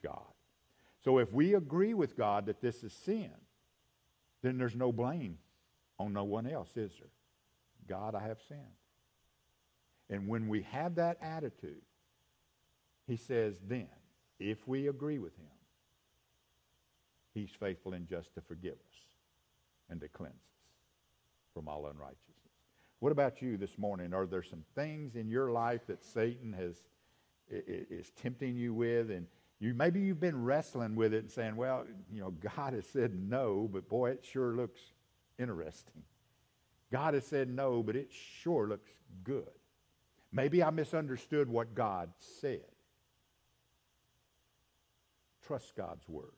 God. 0.02 0.22
So 1.04 1.18
if 1.18 1.32
we 1.32 1.54
agree 1.54 1.94
with 1.94 2.16
God 2.16 2.46
that 2.46 2.60
this 2.60 2.84
is 2.84 2.92
sin, 2.92 3.32
then 4.42 4.58
there's 4.58 4.76
no 4.76 4.92
blame 4.92 5.38
on 5.98 6.12
no 6.12 6.24
one 6.24 6.46
else, 6.46 6.76
is 6.76 6.92
there? 6.98 7.08
God, 7.88 8.14
I 8.14 8.22
have 8.22 8.38
sinned. 8.48 8.60
And 10.08 10.28
when 10.28 10.48
we 10.48 10.62
have 10.62 10.96
that 10.96 11.18
attitude, 11.20 11.82
he 13.06 13.16
says, 13.16 13.56
then, 13.66 13.88
if 14.38 14.66
we 14.68 14.88
agree 14.88 15.18
with 15.18 15.36
him, 15.36 15.46
He's 17.34 17.50
faithful 17.58 17.94
and 17.94 18.06
just 18.06 18.34
to 18.34 18.40
forgive 18.40 18.74
us 18.74 18.98
and 19.88 20.00
to 20.00 20.08
cleanse 20.08 20.34
us 20.34 21.52
from 21.54 21.68
all 21.68 21.86
unrighteousness. 21.86 22.28
What 23.00 23.12
about 23.12 23.42
you 23.42 23.56
this 23.56 23.76
morning? 23.78 24.14
Are 24.14 24.26
there 24.26 24.42
some 24.42 24.64
things 24.74 25.16
in 25.16 25.28
your 25.28 25.50
life 25.50 25.86
that 25.88 26.04
Satan 26.04 26.52
has 26.52 26.76
is 27.48 28.10
tempting 28.22 28.56
you 28.56 28.72
with 28.72 29.10
and 29.10 29.26
you 29.60 29.74
maybe 29.74 30.00
you've 30.00 30.20
been 30.20 30.42
wrestling 30.42 30.96
with 30.96 31.12
it 31.14 31.18
and 31.18 31.30
saying, 31.30 31.56
well, 31.56 31.84
you 32.12 32.20
know, 32.20 32.30
God 32.30 32.72
has 32.72 32.86
said 32.86 33.14
no, 33.14 33.68
but 33.72 33.88
boy, 33.88 34.10
it 34.10 34.24
sure 34.24 34.56
looks 34.56 34.80
interesting. 35.38 36.02
God 36.90 37.14
has 37.14 37.26
said 37.26 37.48
no, 37.48 37.82
but 37.82 37.96
it 37.96 38.10
sure 38.10 38.68
looks 38.68 38.90
good. 39.24 39.48
Maybe 40.32 40.62
I 40.62 40.70
misunderstood 40.70 41.48
what 41.48 41.74
God 41.74 42.10
said. 42.18 42.64
Trust 45.46 45.76
God's 45.76 46.08
word. 46.08 46.32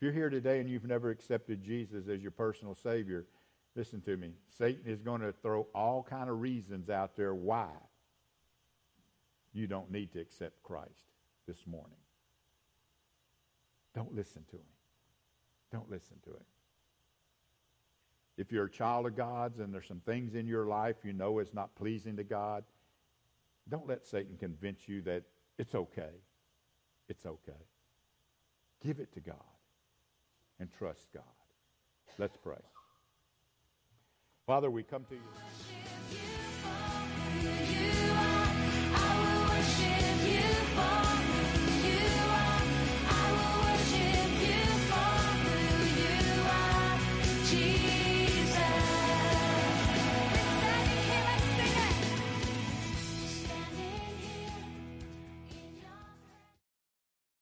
If 0.00 0.04
you're 0.04 0.12
here 0.14 0.30
today 0.30 0.60
and 0.60 0.70
you've 0.70 0.86
never 0.86 1.10
accepted 1.10 1.62
Jesus 1.62 2.08
as 2.08 2.22
your 2.22 2.30
personal 2.30 2.74
Savior, 2.74 3.26
listen 3.76 4.00
to 4.00 4.16
me. 4.16 4.32
Satan 4.56 4.80
is 4.86 5.02
going 5.02 5.20
to 5.20 5.30
throw 5.30 5.66
all 5.74 6.02
kind 6.02 6.30
of 6.30 6.40
reasons 6.40 6.88
out 6.88 7.18
there 7.18 7.34
why 7.34 7.68
you 9.52 9.66
don't 9.66 9.90
need 9.90 10.10
to 10.14 10.18
accept 10.18 10.62
Christ 10.62 11.10
this 11.46 11.66
morning. 11.66 11.98
Don't 13.94 14.14
listen 14.14 14.42
to 14.48 14.56
him. 14.56 14.62
Don't 15.70 15.90
listen 15.90 16.16
to 16.24 16.30
him. 16.30 16.46
If 18.38 18.50
you're 18.50 18.64
a 18.64 18.70
child 18.70 19.04
of 19.04 19.14
God's 19.14 19.58
and 19.58 19.74
there's 19.74 19.86
some 19.86 20.00
things 20.06 20.34
in 20.34 20.46
your 20.46 20.64
life 20.64 20.96
you 21.04 21.12
know 21.12 21.40
is 21.40 21.52
not 21.52 21.76
pleasing 21.76 22.16
to 22.16 22.24
God, 22.24 22.64
don't 23.68 23.86
let 23.86 24.06
Satan 24.06 24.38
convince 24.38 24.88
you 24.88 25.02
that 25.02 25.24
it's 25.58 25.74
okay. 25.74 26.22
It's 27.10 27.26
okay. 27.26 27.52
Give 28.82 28.98
it 28.98 29.12
to 29.12 29.20
God 29.20 29.49
and 30.60 30.70
trust 30.78 31.08
God. 31.12 31.24
Let's 32.18 32.36
pray. 32.36 32.54
Father, 34.46 34.70
we 34.70 34.82
come 34.82 35.04
to 35.06 35.14
you. 35.14 35.20